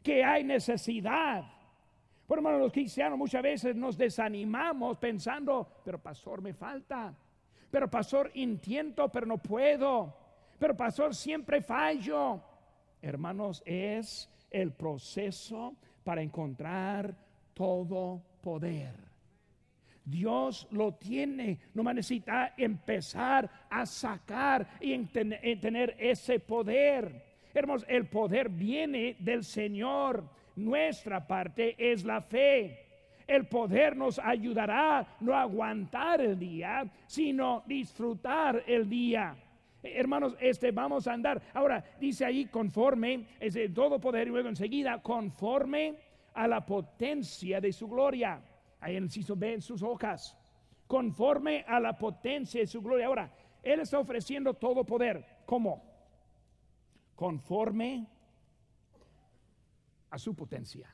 que 0.00 0.22
hay 0.22 0.44
necesidad. 0.44 1.42
Por 2.24 2.38
hermano, 2.38 2.58
los 2.58 2.70
cristianos 2.70 3.18
muchas 3.18 3.42
veces 3.42 3.74
nos 3.74 3.98
desanimamos 3.98 4.96
pensando, 4.98 5.80
pero 5.84 5.98
pastor 5.98 6.40
me 6.40 6.54
falta, 6.54 7.12
pero 7.68 7.90
pastor 7.90 8.30
intento, 8.34 9.08
pero 9.08 9.26
no 9.26 9.38
puedo, 9.38 10.16
pero 10.56 10.76
pastor 10.76 11.16
siempre 11.16 11.62
fallo. 11.62 12.40
Hermanos, 13.02 13.60
es 13.66 14.30
el 14.52 14.70
proceso 14.70 15.74
para 16.04 16.22
encontrar 16.22 17.12
todo 17.54 18.22
poder. 18.40 19.11
Dios 20.04 20.66
lo 20.70 20.94
tiene, 20.94 21.58
no 21.74 21.82
necesita 21.84 22.54
empezar 22.56 23.48
a 23.70 23.86
sacar 23.86 24.66
y 24.80 24.92
en, 24.92 25.08
tener 25.08 25.96
ese 25.98 26.40
poder. 26.40 27.24
Hermanos, 27.54 27.84
el 27.88 28.06
poder 28.06 28.48
viene 28.48 29.16
del 29.18 29.44
Señor. 29.44 30.24
Nuestra 30.56 31.26
parte 31.26 31.76
es 31.78 32.04
la 32.04 32.20
fe. 32.20 32.78
El 33.26 33.46
poder 33.46 33.96
nos 33.96 34.18
ayudará 34.18 35.16
no 35.20 35.34
aguantar 35.34 36.20
el 36.20 36.38
día, 36.38 36.84
sino 37.06 37.62
disfrutar 37.66 38.64
el 38.66 38.88
día. 38.88 39.36
Hermanos, 39.82 40.36
este 40.40 40.72
vamos 40.72 41.06
a 41.06 41.12
andar. 41.12 41.40
Ahora 41.54 41.82
dice 42.00 42.24
ahí 42.24 42.46
conforme, 42.46 43.26
es 43.40 43.54
de 43.54 43.68
todo 43.68 44.00
poder 44.00 44.26
y 44.26 44.30
luego 44.30 44.48
enseguida 44.48 45.00
conforme 45.00 45.94
a 46.34 46.48
la 46.48 46.64
potencia 46.64 47.60
de 47.60 47.72
su 47.72 47.88
gloria 47.88 48.40
Ahí 48.82 48.96
en 48.96 48.98
el 48.98 49.04
inciso 49.04 49.36
B 49.36 49.54
en 49.54 49.62
sus 49.62 49.82
hojas. 49.82 50.36
Conforme 50.88 51.64
a 51.66 51.78
la 51.78 51.96
potencia 51.96 52.60
de 52.60 52.66
su 52.66 52.82
gloria. 52.82 53.06
Ahora, 53.06 53.32
Él 53.62 53.80
está 53.80 53.98
ofreciendo 53.98 54.52
todo 54.54 54.84
poder. 54.84 55.24
¿Cómo? 55.46 55.82
Conforme 57.14 58.06
a 60.10 60.18
su 60.18 60.34
potencia. 60.34 60.90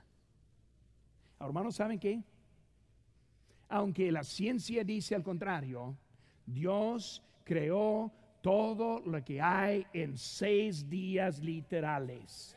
hermanos, 1.41 1.77
¿saben 1.77 1.99
qué? 1.99 2.23
Aunque 3.71 4.13
la 4.13 4.23
ciencia 4.23 4.85
dice 4.85 5.15
al 5.15 5.23
contrario, 5.23 5.97
Dios 6.47 7.23
creó 7.43 8.13
todo 8.43 9.01
lo 9.01 9.25
que 9.25 9.41
hay 9.41 9.87
en 9.95 10.19
seis 10.19 10.89
días 10.89 11.41
literales. 11.41 12.55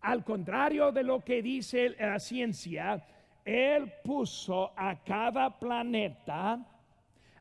Al 0.00 0.24
contrario 0.24 0.92
de 0.92 1.02
lo 1.02 1.24
que 1.24 1.42
dice 1.42 1.90
la 1.90 2.18
ciencia, 2.18 3.04
él 3.48 3.90
puso 4.04 4.72
a 4.76 5.02
cada 5.02 5.58
planeta, 5.58 6.62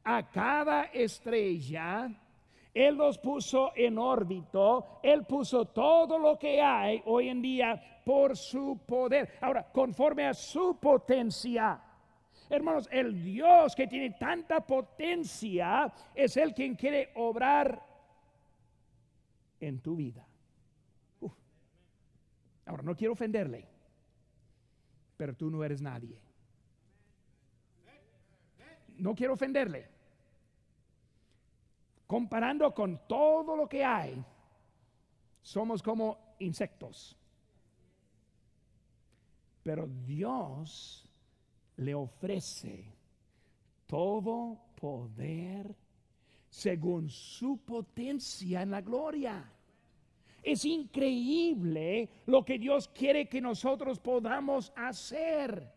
a 0.06 0.30
cada 0.32 0.84
estrella, 0.86 2.10
Él 2.74 2.96
los 2.96 3.18
puso 3.18 3.74
en 3.76 3.98
órbito, 3.98 5.02
Él 5.04 5.26
puso 5.26 5.66
todo 5.66 6.18
lo 6.18 6.40
que 6.40 6.62
hay 6.62 7.02
hoy 7.08 7.28
en 7.28 7.42
día 7.42 8.02
por 8.06 8.38
su 8.38 8.80
poder. 8.88 9.38
Ahora, 9.42 9.70
conforme 9.70 10.28
a 10.28 10.34
su 10.34 10.80
potencia. 10.80 11.78
Hermanos, 12.50 12.88
el 12.90 13.22
Dios 13.22 13.76
que 13.76 13.88
tiene 13.88 14.12
tanta 14.12 14.62
potencia 14.62 15.92
es 16.16 16.38
el 16.38 16.54
quien 16.54 16.76
quiere 16.76 17.12
obrar 17.16 17.84
en 19.60 19.82
tu 19.82 19.98
vida. 19.98 20.26
Ahora, 22.66 22.84
no 22.84 22.96
quiero 22.96 23.12
ofenderle 23.12 23.77
pero 25.18 25.36
tú 25.36 25.50
no 25.50 25.64
eres 25.64 25.82
nadie. 25.82 26.22
No 28.98 29.14
quiero 29.16 29.34
ofenderle. 29.34 29.90
Comparando 32.06 32.74
con 32.74 33.02
todo 33.08 33.58
lo 33.58 33.68
que 33.68 33.84
hay, 33.84 34.24
somos 35.42 35.84
como 35.84 36.36
insectos. 36.40 37.18
Pero 39.64 39.88
Dios 40.06 41.06
le 41.76 41.94
ofrece 41.94 42.96
todo 43.86 44.58
poder 44.80 45.76
según 46.50 47.10
su 47.10 47.58
potencia 47.58 48.62
en 48.62 48.72
la 48.72 48.82
gloria. 48.82 49.52
Es 50.48 50.64
increíble 50.64 52.08
lo 52.26 52.46
que 52.46 52.58
Dios 52.58 52.88
quiere 52.88 53.28
que 53.28 53.42
nosotros 53.42 54.00
podamos 54.00 54.72
hacer. 54.78 55.70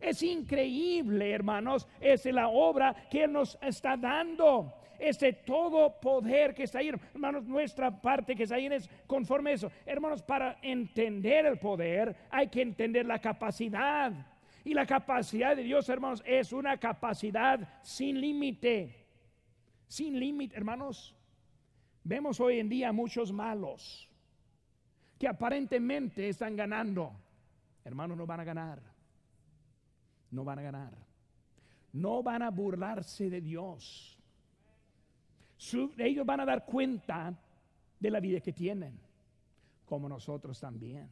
Es 0.00 0.22
increíble, 0.22 1.32
hermanos, 1.32 1.86
es 2.00 2.24
la 2.24 2.48
obra 2.48 2.96
que 3.10 3.24
Él 3.24 3.32
nos 3.34 3.58
está 3.60 3.94
dando. 3.94 4.72
Ese 4.98 5.34
todo 5.34 6.00
poder 6.00 6.54
que 6.54 6.62
está 6.62 6.78
ahí, 6.78 6.88
hermanos, 6.88 7.44
nuestra 7.44 8.00
parte 8.00 8.34
que 8.34 8.44
está 8.44 8.54
ahí 8.54 8.64
es 8.68 8.88
conforme 9.06 9.50
a 9.50 9.52
eso. 9.52 9.70
Hermanos, 9.84 10.22
para 10.22 10.56
entender 10.62 11.44
el 11.44 11.58
poder 11.58 12.16
hay 12.30 12.48
que 12.48 12.62
entender 12.62 13.04
la 13.04 13.18
capacidad. 13.18 14.12
Y 14.64 14.72
la 14.72 14.86
capacidad 14.86 15.54
de 15.54 15.62
Dios, 15.62 15.90
hermanos, 15.90 16.22
es 16.24 16.54
una 16.54 16.78
capacidad 16.78 17.68
sin 17.82 18.18
límite. 18.18 18.96
Sin 19.88 20.18
límite, 20.18 20.56
hermanos. 20.56 21.14
Vemos 22.02 22.40
hoy 22.40 22.60
en 22.60 22.70
día 22.70 22.92
muchos 22.92 23.30
malos 23.30 24.05
que 25.18 25.28
aparentemente 25.28 26.28
están 26.28 26.56
ganando. 26.56 27.12
Hermanos, 27.84 28.16
no 28.16 28.26
van 28.26 28.40
a 28.40 28.44
ganar. 28.44 28.82
No 30.30 30.44
van 30.44 30.58
a 30.58 30.62
ganar. 30.62 30.92
No 31.92 32.22
van 32.22 32.42
a 32.42 32.50
burlarse 32.50 33.30
de 33.30 33.40
Dios. 33.40 34.18
ellos 35.98 36.26
van 36.26 36.40
a 36.40 36.44
dar 36.44 36.64
cuenta 36.64 37.34
de 37.98 38.10
la 38.10 38.20
vida 38.20 38.40
que 38.40 38.52
tienen, 38.52 38.98
como 39.86 40.08
nosotros 40.08 40.60
también. 40.60 41.08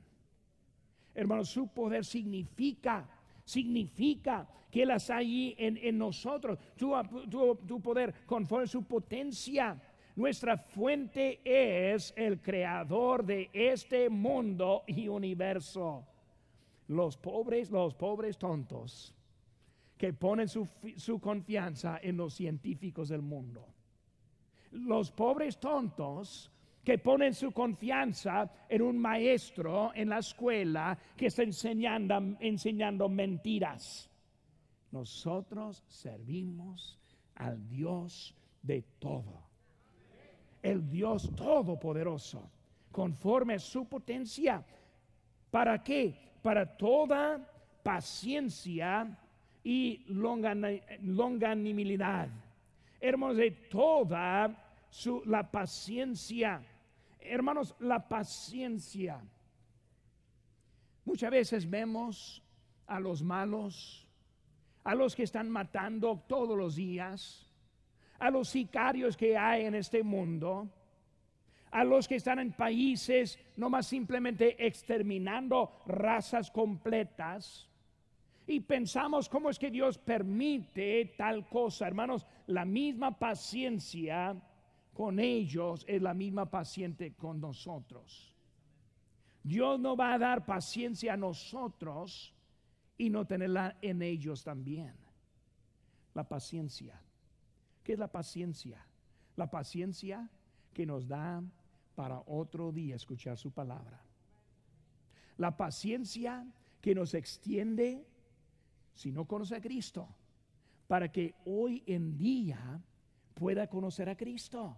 Hermanos, 1.14 1.48
su 1.48 1.68
poder 1.68 2.04
significa, 2.04 3.08
significa 3.44 4.46
que 4.70 4.82
Él 4.82 4.90
está 4.90 5.16
allí 5.16 5.54
en, 5.56 5.96
nosotros. 5.96 6.58
tu 6.76 7.81
poder 7.83 8.26
conforme 8.26 8.66
su 8.66 8.83
potencia 8.83 9.81
nuestra 10.17 10.56
fuente 10.56 11.40
es 11.44 12.15
el 12.17 12.40
creador 12.40 13.25
de 13.25 13.50
este 13.52 14.08
mundo 14.08 14.85
y 14.87 15.08
universo. 15.08 16.06
Los 16.88 17.17
pobres, 17.17 17.71
los 17.71 17.94
pobres 17.94 18.38
tontos 18.38 19.12
que 19.96 20.12
ponen 20.12 20.48
su, 20.48 20.69
confianza 21.21 21.98
en 22.00 22.17
los 22.17 22.35
científicos 22.35 23.08
del 23.08 23.23
mundo. 23.23 23.67
Los 24.71 25.10
pobres 25.10 25.58
tontos 25.58 26.50
que 26.85 26.98
ponen 26.98 27.35
su 27.35 27.50
confianza 27.50 28.52
en 28.69 28.83
un 28.83 28.98
maestro 28.98 29.92
en 29.94 30.10
la 30.10 30.19
escuela 30.19 30.96
que 31.17 31.27
está 31.27 31.42
enseñando, 31.42 32.37
enseñando 32.38 33.08
mentiras. 33.08 34.08
Nosotros 34.92 35.83
servimos 35.88 37.00
al 37.35 37.69
Dios 37.69 38.33
de 38.62 38.83
todo. 39.00 39.54
El 40.65 40.90
Dios 40.90 41.31
todopoderoso, 41.37 42.50
conforme 42.90 43.54
a 43.54 43.58
su 43.58 43.87
potencia. 43.87 44.65
¿Para 45.50 45.85
qué? 45.85 46.15
Para 46.42 46.77
toda 46.77 47.38
paciencia 47.83 49.19
y 49.62 50.04
longanimidad. 50.08 52.29
Hermanos, 53.00 53.37
de 53.37 53.50
toda 53.50 54.56
su, 54.88 55.23
la 55.27 55.50
paciencia 55.50 56.62
hermanos, 57.25 57.75
la 57.81 58.06
paciencia. 58.06 59.21
Muchas 61.04 61.31
veces 61.31 61.69
vemos 61.69 62.42
a 62.87 63.00
los 63.00 63.23
malos, 63.23 64.06
a 64.85 64.94
los 64.94 65.15
que 65.15 65.23
están 65.23 65.50
matando 65.50 66.23
todos 66.29 66.56
los 66.56 66.77
días, 66.77 67.50
a 68.19 68.31
los 68.31 68.48
sicarios 68.48 69.17
que 69.17 69.37
hay 69.37 69.65
en 69.65 69.75
este 69.75 70.02
mundo, 70.02 70.69
a 71.71 71.85
los 71.85 72.06
que 72.06 72.17
están 72.17 72.38
en 72.38 72.52
países 72.52 73.38
no 73.56 73.69
más 73.69 73.87
simplemente 73.87 74.65
exterminando 74.65 75.83
razas 75.87 76.50
completas. 76.50 77.69
Y 78.46 78.60
pensamos 78.60 79.29
cómo 79.29 79.50
es 79.50 79.58
que 79.58 79.71
Dios 79.71 79.98
permite 79.98 81.15
tal 81.17 81.48
cosa, 81.48 81.87
hermanos, 81.87 82.27
la 82.46 82.65
misma 82.65 83.19
paciencia 83.19 84.37
con 84.92 85.19
ellos 85.19 85.85
es 85.88 86.00
la 86.00 86.15
misma 86.15 86.50
paciente 86.50 87.15
con 87.15 87.40
nosotros. 87.40 88.35
Dios 89.42 89.79
no 89.79 89.96
va 89.96 90.15
a 90.15 90.19
dar 90.19 90.46
paciencia 90.46 91.15
a 91.15 91.17
nosotros 91.17 92.35
y 92.96 93.10
no 93.10 93.27
tenerla 93.27 93.77
en 93.83 94.00
ellos 94.00 94.44
también. 94.44 94.94
La 96.15 96.27
paciencia. 96.27 97.04
¿Qué 97.85 97.92
es 97.92 97.98
la 97.98 98.10
paciencia? 98.10 98.85
La 99.37 99.50
paciencia 99.50 100.28
que 100.72 100.87
nos 100.87 101.06
da 101.06 101.42
para 101.94 102.20
otro 102.26 102.72
día 102.72 102.96
escuchar 102.96 103.38
su 103.38 103.52
palabra. 103.52 104.00
La 105.37 105.56
paciencia 105.56 106.44
que 106.80 106.94
nos 106.94 107.14
extiende 107.14 108.04
si 108.94 109.12
no 109.12 109.26
conoce 109.26 109.56
a 109.56 109.60
Cristo, 109.60 110.08
para 110.87 111.10
que 111.10 111.35
hoy 111.44 111.82
en 111.87 112.16
día 112.16 112.80
pueda 113.35 113.66
conocer 113.68 114.08
a 114.08 114.16
Cristo 114.16 114.76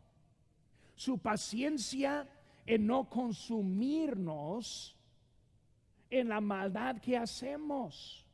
su 0.94 1.18
paciencia 1.18 2.26
en 2.64 2.86
no 2.86 3.08
consumirnos 3.08 4.96
en 6.08 6.28
la 6.28 6.40
maldad 6.40 7.00
que 7.00 7.16
hacemos. 7.16 8.25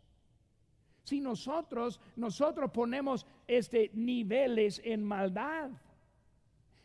Si 1.02 1.20
nosotros, 1.20 2.00
nosotros 2.16 2.70
ponemos 2.70 3.26
este 3.46 3.90
niveles 3.94 4.80
en 4.84 5.02
maldad 5.02 5.70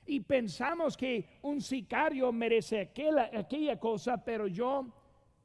y 0.07 0.21
pensamos 0.21 0.95
que 0.95 1.37
un 1.41 1.61
sicario 1.61 2.31
merece 2.31 2.79
aquella, 2.81 3.77
cosa, 3.77 4.23
pero 4.23 4.47
yo, 4.47 4.87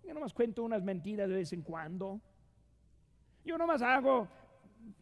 yo 0.05 0.15
nomás 0.15 0.33
cuento 0.33 0.63
unas 0.63 0.83
mentiras 0.83 1.29
de 1.29 1.35
vez 1.35 1.53
en 1.53 1.63
cuando. 1.63 2.21
Yo 3.45 3.59
nomás 3.59 3.83
hago 3.83 4.29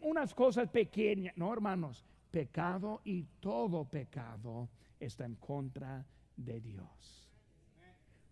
unas 0.00 0.34
cosas 0.34 0.68
pequeñas. 0.70 1.36
No, 1.36 1.52
hermanos, 1.52 2.04
pecado 2.30 3.02
y 3.04 3.24
todo 3.38 3.84
pecado 3.84 4.70
está 4.98 5.26
en 5.26 5.36
contra 5.36 6.06
de 6.36 6.60
Dios. 6.60 7.30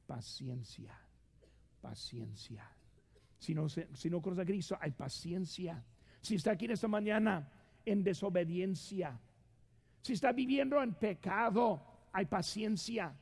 Paciencia, 0.07 0.99
paciencia. 1.83 2.78
Si 3.39 3.55
no, 3.55 3.69
si 3.69 4.11
no 4.11 4.19
a 4.19 4.45
Cristo, 4.45 4.77
hay 4.81 4.91
paciencia. 4.91 5.83
Si 6.21 6.35
está 6.35 6.53
aquí 6.53 6.65
en 6.65 6.73
esta 6.73 6.89
mañana 6.89 7.49
en 7.85 8.03
desobediencia, 8.03 9.19
si 10.03 10.15
está 10.15 10.33
viviendo 10.33 10.83
en 10.83 10.95
pecado, 10.95 11.81
hay 12.13 12.27
paciencia. 12.27 13.15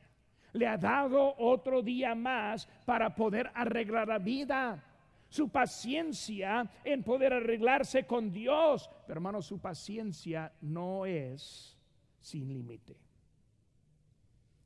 Le 0.53 0.67
ha 0.67 0.77
dado 0.77 1.35
otro 1.37 1.81
día 1.81 2.15
más 2.15 2.67
para 2.85 3.13
poder 3.13 3.51
arreglar 3.53 4.07
la 4.07 4.17
vida. 4.17 4.83
Su 5.29 5.49
paciencia 5.49 6.69
en 6.83 7.03
poder 7.03 7.33
arreglarse 7.33 8.05
con 8.05 8.31
Dios. 8.31 8.89
Pero 9.05 9.17
hermano, 9.17 9.41
su 9.41 9.59
paciencia 9.59 10.51
no 10.61 11.05
es 11.05 11.77
sin 12.19 12.47
límite. 12.47 12.97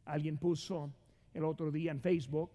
Alguien 0.05 0.37
puso 0.37 0.93
el 1.33 1.43
otro 1.43 1.71
día 1.71 1.91
en 1.91 1.99
Facebook 1.99 2.51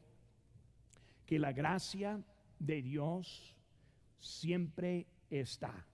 que 1.25 1.39
la 1.39 1.53
gracia 1.53 2.21
de 2.59 2.83
Dios 2.83 3.55
siempre 4.19 5.07
está. 5.31 5.87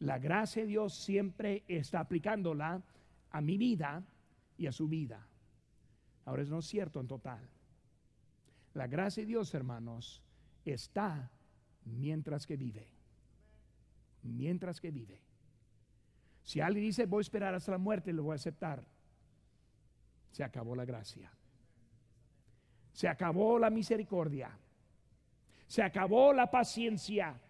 La 0.00 0.18
gracia 0.18 0.62
de 0.62 0.68
Dios 0.68 0.94
siempre 0.94 1.64
está 1.66 2.00
aplicándola 2.00 2.82
a 3.30 3.40
mi 3.40 3.58
vida 3.58 4.04
y 4.56 4.66
a 4.66 4.72
su 4.72 4.88
vida. 4.88 5.26
Ahora 6.24 6.42
es 6.42 6.50
no 6.50 6.62
cierto 6.62 7.00
en 7.00 7.08
total. 7.08 7.48
La 8.74 8.86
gracia 8.86 9.22
de 9.22 9.26
Dios, 9.26 9.52
hermanos, 9.54 10.22
está 10.64 11.30
mientras 11.84 12.46
que 12.46 12.56
vive. 12.56 12.86
Mientras 14.22 14.80
que 14.80 14.90
vive. 14.90 15.20
Si 16.44 16.60
alguien 16.60 16.84
dice 16.86 17.06
voy 17.06 17.20
a 17.20 17.22
esperar 17.22 17.54
hasta 17.54 17.72
la 17.72 17.78
muerte, 17.78 18.12
lo 18.12 18.22
voy 18.22 18.32
a 18.32 18.36
aceptar 18.36 18.84
se 20.32 20.44
acabó 20.44 20.76
la 20.76 20.84
gracia. 20.84 21.30
Se 22.98 23.06
acabó 23.06 23.60
la 23.60 23.70
misericordia. 23.70 24.50
Se 25.68 25.84
acabó 25.84 26.32
la 26.32 26.50
paciencia. 26.50 27.40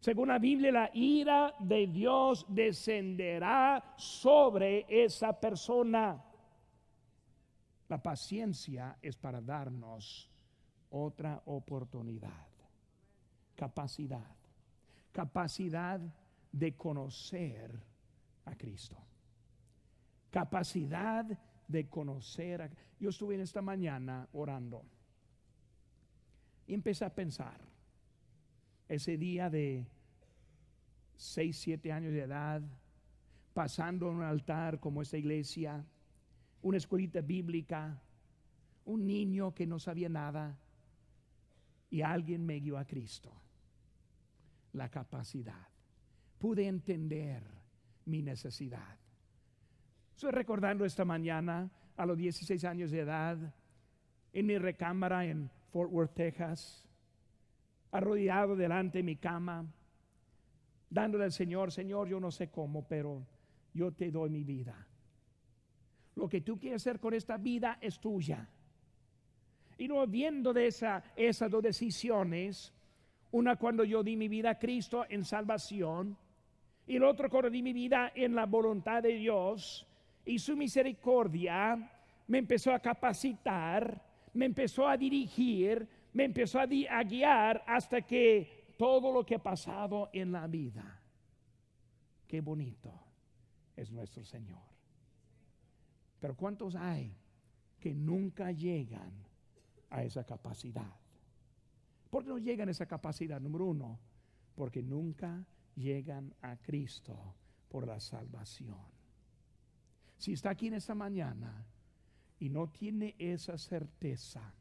Según 0.00 0.28
la 0.28 0.38
Biblia, 0.38 0.72
la 0.72 0.90
ira 0.94 1.54
de 1.58 1.86
Dios 1.86 2.46
descenderá 2.48 3.92
sobre 3.98 4.86
esa 4.88 5.38
persona. 5.38 6.24
La 7.90 8.02
paciencia 8.02 8.96
es 9.02 9.18
para 9.18 9.42
darnos 9.42 10.30
otra 10.88 11.42
oportunidad. 11.44 12.48
Capacidad. 13.54 14.34
Capacidad 15.12 16.00
de 16.50 16.74
conocer 16.74 17.70
a 18.46 18.56
Cristo. 18.56 18.96
Capacidad 20.30 21.26
de 21.70 21.88
conocer. 21.88 22.62
A... 22.62 22.70
Yo 22.98 23.10
estuve 23.10 23.34
en 23.34 23.42
esta 23.42 23.62
mañana 23.62 24.28
orando 24.32 24.84
y 26.66 26.74
empecé 26.74 27.04
a 27.04 27.14
pensar. 27.14 27.60
Ese 28.88 29.16
día 29.16 29.48
de 29.48 29.86
6, 31.16 31.56
7 31.56 31.92
años 31.92 32.12
de 32.12 32.22
edad, 32.22 32.62
pasando 33.54 34.08
en 34.08 34.16
un 34.16 34.22
altar 34.22 34.80
como 34.80 35.02
esta 35.02 35.16
iglesia, 35.16 35.84
una 36.62 36.76
escuelita 36.76 37.20
bíblica, 37.20 38.02
un 38.84 39.06
niño 39.06 39.54
que 39.54 39.66
no 39.66 39.78
sabía 39.78 40.08
nada 40.08 40.58
y 41.88 42.02
alguien 42.02 42.44
me 42.44 42.58
guió 42.58 42.78
a 42.78 42.84
Cristo. 42.84 43.32
La 44.72 44.88
capacidad. 44.88 45.68
Pude 46.38 46.66
entender 46.66 47.42
mi 48.06 48.22
necesidad. 48.22 48.98
Estoy 50.20 50.32
recordando 50.32 50.84
esta 50.84 51.06
mañana 51.06 51.70
a 51.96 52.04
los 52.04 52.18
16 52.18 52.62
años 52.64 52.90
de 52.90 53.00
edad 53.00 53.38
en 54.34 54.46
mi 54.46 54.58
recámara 54.58 55.24
en 55.24 55.50
Fort 55.70 55.90
Worth, 55.90 56.12
Texas, 56.12 56.86
arrodillado 57.90 58.54
delante 58.54 58.98
de 58.98 59.02
mi 59.02 59.16
cama, 59.16 59.64
dándole 60.90 61.24
al 61.24 61.32
Señor, 61.32 61.72
Señor, 61.72 62.06
yo 62.06 62.20
no 62.20 62.30
sé 62.30 62.50
cómo, 62.50 62.86
pero 62.86 63.26
yo 63.72 63.92
te 63.92 64.10
doy 64.10 64.28
mi 64.28 64.44
vida. 64.44 64.86
Lo 66.16 66.28
que 66.28 66.42
tú 66.42 66.58
quieres 66.58 66.82
hacer 66.82 67.00
con 67.00 67.14
esta 67.14 67.38
vida 67.38 67.78
es 67.80 67.98
tuya. 67.98 68.46
Y 69.78 69.88
no 69.88 70.06
viendo 70.06 70.52
de 70.52 70.66
esa, 70.66 71.02
esas 71.16 71.50
dos 71.50 71.62
decisiones, 71.62 72.74
una 73.30 73.56
cuando 73.56 73.84
yo 73.84 74.02
di 74.02 74.18
mi 74.18 74.28
vida 74.28 74.50
a 74.50 74.58
Cristo 74.58 75.06
en 75.08 75.24
salvación, 75.24 76.14
y 76.86 76.96
el 76.96 77.04
otro 77.04 77.30
cuando 77.30 77.48
di 77.48 77.62
mi 77.62 77.72
vida 77.72 78.12
en 78.14 78.34
la 78.34 78.44
voluntad 78.44 79.02
de 79.02 79.14
Dios, 79.14 79.86
y 80.24 80.38
su 80.38 80.56
misericordia 80.56 81.90
me 82.26 82.38
empezó 82.38 82.72
a 82.72 82.78
capacitar, 82.78 84.00
me 84.34 84.46
empezó 84.46 84.86
a 84.86 84.96
dirigir, 84.96 85.88
me 86.12 86.24
empezó 86.24 86.60
a, 86.60 86.66
guiar 86.66 87.64
hasta 87.66 88.02
que 88.02 88.74
todo 88.78 89.12
lo 89.12 89.24
que 89.24 89.36
ha 89.36 89.42
pasado 89.42 90.10
en 90.12 90.32
la 90.32 90.46
vida, 90.46 91.00
qué 92.26 92.40
bonito 92.40 92.92
es 93.76 93.90
nuestro 93.90 94.24
Señor. 94.24 94.62
Pero 96.20 96.36
¿cuántos 96.36 96.76
hay 96.76 97.16
que 97.78 97.94
nunca 97.94 98.52
llegan 98.52 99.12
a 99.88 100.04
esa 100.04 100.24
capacidad? 100.24 100.94
¿Por 102.10 102.24
qué 102.24 102.30
no 102.30 102.38
llegan 102.38 102.68
a 102.68 102.72
esa 102.72 102.86
capacidad? 102.86 103.40
Número 103.40 103.66
uno, 103.66 103.98
porque 104.54 104.82
nunca 104.82 105.44
llegan 105.74 106.34
a 106.42 106.56
Cristo 106.56 107.34
por 107.68 107.86
la 107.86 107.98
salvación. 108.00 108.99
Si 110.20 110.34
está 110.34 110.50
aquí 110.50 110.66
en 110.66 110.74
esta 110.74 110.94
mañana 110.94 111.64
y 112.38 112.50
no 112.50 112.68
tiene 112.68 113.14
esa 113.18 113.56
certeza, 113.56 114.52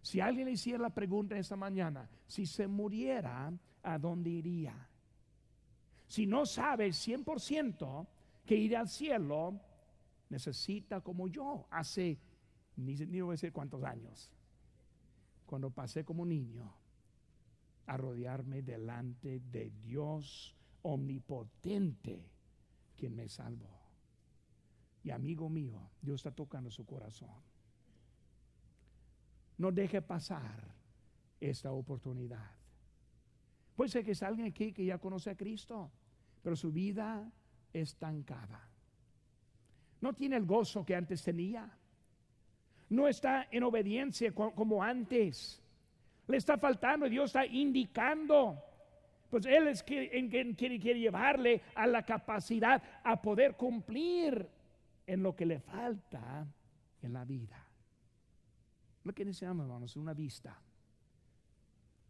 si 0.00 0.18
alguien 0.20 0.46
le 0.46 0.52
hiciera 0.52 0.78
la 0.78 0.94
pregunta 0.94 1.36
esta 1.36 1.56
mañana, 1.56 2.08
si 2.26 2.46
se 2.46 2.66
muriera, 2.66 3.52
¿a 3.82 3.98
dónde 3.98 4.30
iría? 4.30 4.88
Si 6.06 6.26
no 6.26 6.46
sabe 6.46 6.88
100% 6.88 8.06
que 8.46 8.56
ir 8.56 8.78
al 8.78 8.88
cielo, 8.88 9.60
necesita 10.30 11.02
como 11.02 11.28
yo 11.28 11.66
hace, 11.70 12.18
ni, 12.76 12.94
ni 12.94 13.20
voy 13.20 13.32
a 13.32 13.36
decir 13.36 13.52
cuántos 13.52 13.84
años, 13.84 14.32
cuando 15.44 15.70
pasé 15.70 16.02
como 16.02 16.24
niño 16.24 16.74
a 17.84 17.98
rodearme 17.98 18.62
delante 18.62 19.38
de 19.38 19.70
Dios 19.82 20.56
omnipotente, 20.80 22.24
quien 22.96 23.14
me 23.14 23.28
salvó. 23.28 23.83
Y 25.04 25.10
amigo 25.10 25.50
mío, 25.50 25.90
Dios 26.00 26.16
está 26.20 26.30
tocando 26.30 26.70
su 26.70 26.86
corazón. 26.86 27.28
No 29.58 29.70
deje 29.70 30.00
pasar 30.00 30.74
esta 31.38 31.70
oportunidad. 31.72 32.50
Puede 33.76 33.90
ser 33.90 34.04
que 34.04 34.12
es 34.12 34.22
alguien 34.22 34.48
aquí 34.48 34.72
que 34.72 34.86
ya 34.86 34.98
conoce 34.98 35.30
a 35.30 35.36
Cristo, 35.36 35.92
pero 36.42 36.56
su 36.56 36.72
vida 36.72 37.30
estancada. 37.72 38.66
No 40.00 40.14
tiene 40.14 40.36
el 40.36 40.46
gozo 40.46 40.84
que 40.86 40.96
antes 40.96 41.22
tenía. 41.22 41.70
No 42.88 43.06
está 43.06 43.48
en 43.50 43.62
obediencia 43.62 44.32
como 44.32 44.82
antes. 44.82 45.62
Le 46.26 46.38
está 46.38 46.56
faltando, 46.56 47.08
Dios 47.10 47.26
está 47.26 47.44
indicando. 47.44 48.58
Pues 49.28 49.44
Él 49.44 49.68
es 49.68 49.82
quien 49.82 50.28
quiere, 50.28 50.78
quiere 50.80 50.98
llevarle 50.98 51.60
a 51.74 51.86
la 51.86 52.04
capacidad 52.04 52.82
a 53.02 53.20
poder 53.20 53.54
cumplir 53.56 54.48
en 55.06 55.22
lo 55.22 55.34
que 55.34 55.46
le 55.46 55.60
falta 55.60 56.46
en 57.02 57.12
la 57.12 57.24
vida. 57.24 57.64
Lo 59.04 59.12
que 59.12 59.24
necesitamos, 59.24 59.64
hermanos, 59.66 59.96
una 59.96 60.14
vista. 60.14 60.58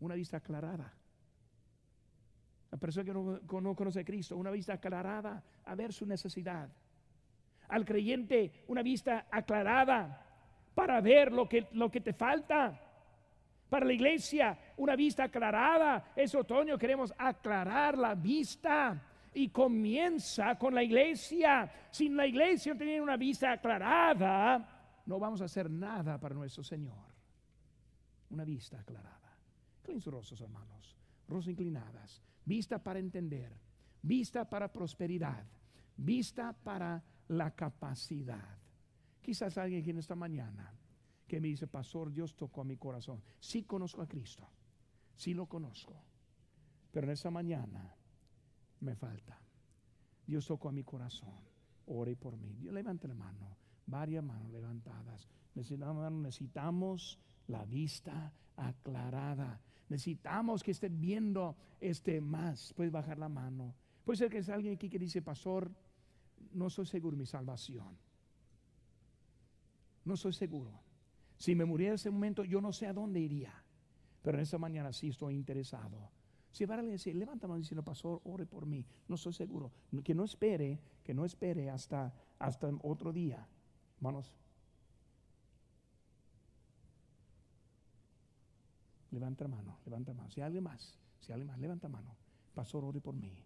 Una 0.00 0.14
vista 0.14 0.36
aclarada. 0.36 0.92
La 2.70 2.78
persona 2.78 3.04
que 3.04 3.12
no, 3.12 3.40
no, 3.60 3.74
conoce 3.74 4.00
a 4.00 4.04
Cristo, 4.04 4.36
una 4.36 4.50
vista 4.50 4.74
aclarada 4.74 5.42
a 5.64 5.74
ver 5.74 5.92
su 5.92 6.06
necesidad. 6.06 6.68
Al 7.68 7.84
creyente, 7.84 8.64
una 8.68 8.82
vista 8.82 9.26
aclarada 9.30 10.24
para 10.74 11.00
ver 11.00 11.32
lo 11.32 11.48
que, 11.48 11.68
lo 11.72 11.90
que 11.90 12.00
te 12.00 12.12
falta. 12.12 12.80
Para 13.68 13.86
la 13.86 13.92
iglesia, 13.92 14.58
una 14.76 14.94
vista 14.94 15.24
aclarada. 15.24 16.12
Es 16.14 16.34
otoño, 16.34 16.78
queremos 16.78 17.12
aclarar 17.16 17.96
la 17.96 18.14
vista. 18.14 19.00
Y 19.34 19.48
comienza 19.48 20.56
con 20.56 20.74
la 20.74 20.82
iglesia. 20.82 21.70
Sin 21.90 22.16
la 22.16 22.26
iglesia 22.26 22.76
tener 22.76 23.02
una 23.02 23.16
vista 23.16 23.52
aclarada, 23.52 25.02
no 25.06 25.18
vamos 25.18 25.42
a 25.42 25.46
hacer 25.46 25.68
nada 25.70 26.18
para 26.18 26.34
nuestro 26.34 26.62
Señor. 26.62 27.12
Una 28.30 28.44
vista 28.44 28.80
aclarada. 28.80 29.36
Inclinen 29.80 30.00
sus 30.00 30.12
rostros, 30.12 30.40
hermanos. 30.40 30.96
Rostros 31.28 31.48
inclinadas. 31.48 32.22
Vista 32.44 32.82
para 32.82 32.98
entender. 32.98 33.52
Vista 34.02 34.48
para 34.48 34.72
prosperidad. 34.72 35.44
Vista 35.96 36.52
para 36.52 37.02
la 37.28 37.50
capacidad. 37.50 38.58
Quizás 39.20 39.56
alguien 39.58 39.80
aquí 39.80 39.90
en 39.90 39.98
esta 39.98 40.14
mañana 40.14 40.72
que 41.26 41.40
me 41.40 41.48
dice, 41.48 41.66
Pastor, 41.66 42.12
Dios 42.12 42.36
tocó 42.36 42.60
a 42.60 42.64
mi 42.64 42.76
corazón. 42.76 43.22
Sí 43.40 43.64
conozco 43.64 44.02
a 44.02 44.06
Cristo. 44.06 44.48
Sí 45.16 45.34
lo 45.34 45.46
conozco. 45.46 45.94
Pero 46.92 47.06
en 47.06 47.12
esta 47.12 47.30
mañana 47.30 47.94
me 48.84 48.94
falta. 48.94 49.38
Dios 50.26 50.46
tocó 50.46 50.68
a 50.68 50.72
mi 50.72 50.84
corazón. 50.84 51.34
Ore 51.86 52.16
por 52.16 52.36
mí. 52.36 52.54
Dios 52.58 52.72
levante 52.72 53.08
la 53.08 53.14
mano 53.14 53.64
varias 53.86 54.24
manos 54.24 54.50
levantadas. 54.50 55.28
Necesitamos, 55.54 56.12
necesitamos 56.12 57.18
la 57.48 57.64
vista 57.64 58.32
aclarada. 58.56 59.60
Necesitamos 59.88 60.62
que 60.62 60.72
estén 60.72 61.00
viendo 61.00 61.56
este 61.80 62.20
más. 62.20 62.72
Puedes 62.74 62.92
bajar 62.92 63.18
la 63.18 63.28
mano. 63.28 63.74
Puede 64.04 64.18
ser 64.18 64.30
que 64.30 64.38
es 64.38 64.48
alguien 64.48 64.74
aquí 64.74 64.88
que 64.88 64.98
dice, 64.98 65.22
pastor, 65.22 65.70
no 66.52 66.70
soy 66.70 66.86
seguro 66.86 67.16
de 67.16 67.22
mi 67.22 67.26
salvación. 67.26 67.96
No 70.04 70.16
soy 70.16 70.32
seguro. 70.32 70.82
Si 71.36 71.54
me 71.54 71.64
muriera 71.64 71.92
en 71.92 71.96
ese 71.96 72.10
momento, 72.10 72.44
yo 72.44 72.60
no 72.60 72.72
sé 72.72 72.86
a 72.86 72.92
dónde 72.92 73.20
iría. 73.20 73.52
Pero 74.22 74.38
en 74.38 74.42
esta 74.42 74.58
mañana 74.58 74.92
sí 74.92 75.08
estoy 75.08 75.34
interesado. 75.34 76.10
Si 76.54 76.64
va 76.66 76.76
a 76.76 76.82
decir, 76.82 77.16
levanta 77.16 77.48
mano 77.48 77.58
diciendo, 77.58 77.82
pastor, 77.82 78.20
ore 78.22 78.46
por 78.46 78.64
mí. 78.64 78.86
No 79.08 79.16
estoy 79.16 79.32
seguro. 79.32 79.72
Que 80.04 80.14
no 80.14 80.22
espere, 80.22 80.78
que 81.02 81.12
no 81.12 81.24
espere 81.24 81.68
hasta, 81.68 82.14
hasta 82.38 82.70
otro 82.82 83.12
día. 83.12 83.44
Hermanos, 83.96 84.32
levanta 89.10 89.48
mano, 89.48 89.80
levanta 89.84 90.14
mano. 90.14 90.30
Si 90.30 90.40
hay 90.40 90.46
alguien 90.46 90.62
más, 90.62 90.96
si 91.18 91.32
alguien 91.32 91.48
más, 91.48 91.58
levanta 91.58 91.88
mano. 91.88 92.14
Pastor, 92.54 92.84
ore 92.84 93.00
por 93.00 93.16
mí. 93.16 93.36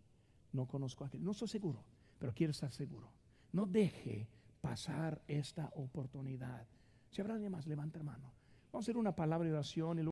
No 0.53 0.67
conozco 0.67 1.05
a 1.05 1.07
aquel, 1.07 1.25
no 1.25 1.31
estoy 1.31 1.49
seguro, 1.49 1.83
pero 2.19 2.35
quiero 2.35 2.51
estar 2.51 2.71
seguro. 2.71 3.11
No 3.53 3.65
deje 3.65 4.29
pasar 4.61 5.23
esta 5.27 5.71
oportunidad. 5.77 6.67
Si 7.11 7.23
habrá 7.23 7.35
alguien 7.35 7.53
más, 7.53 7.67
levanta 7.67 8.03
mano. 8.03 8.35
Vamos 8.71 8.85
a 8.85 8.85
hacer 8.85 8.99
una 8.99 9.17
palabra 9.17 9.49
de 9.49 9.55
oración 9.55 9.99
y 9.99 10.03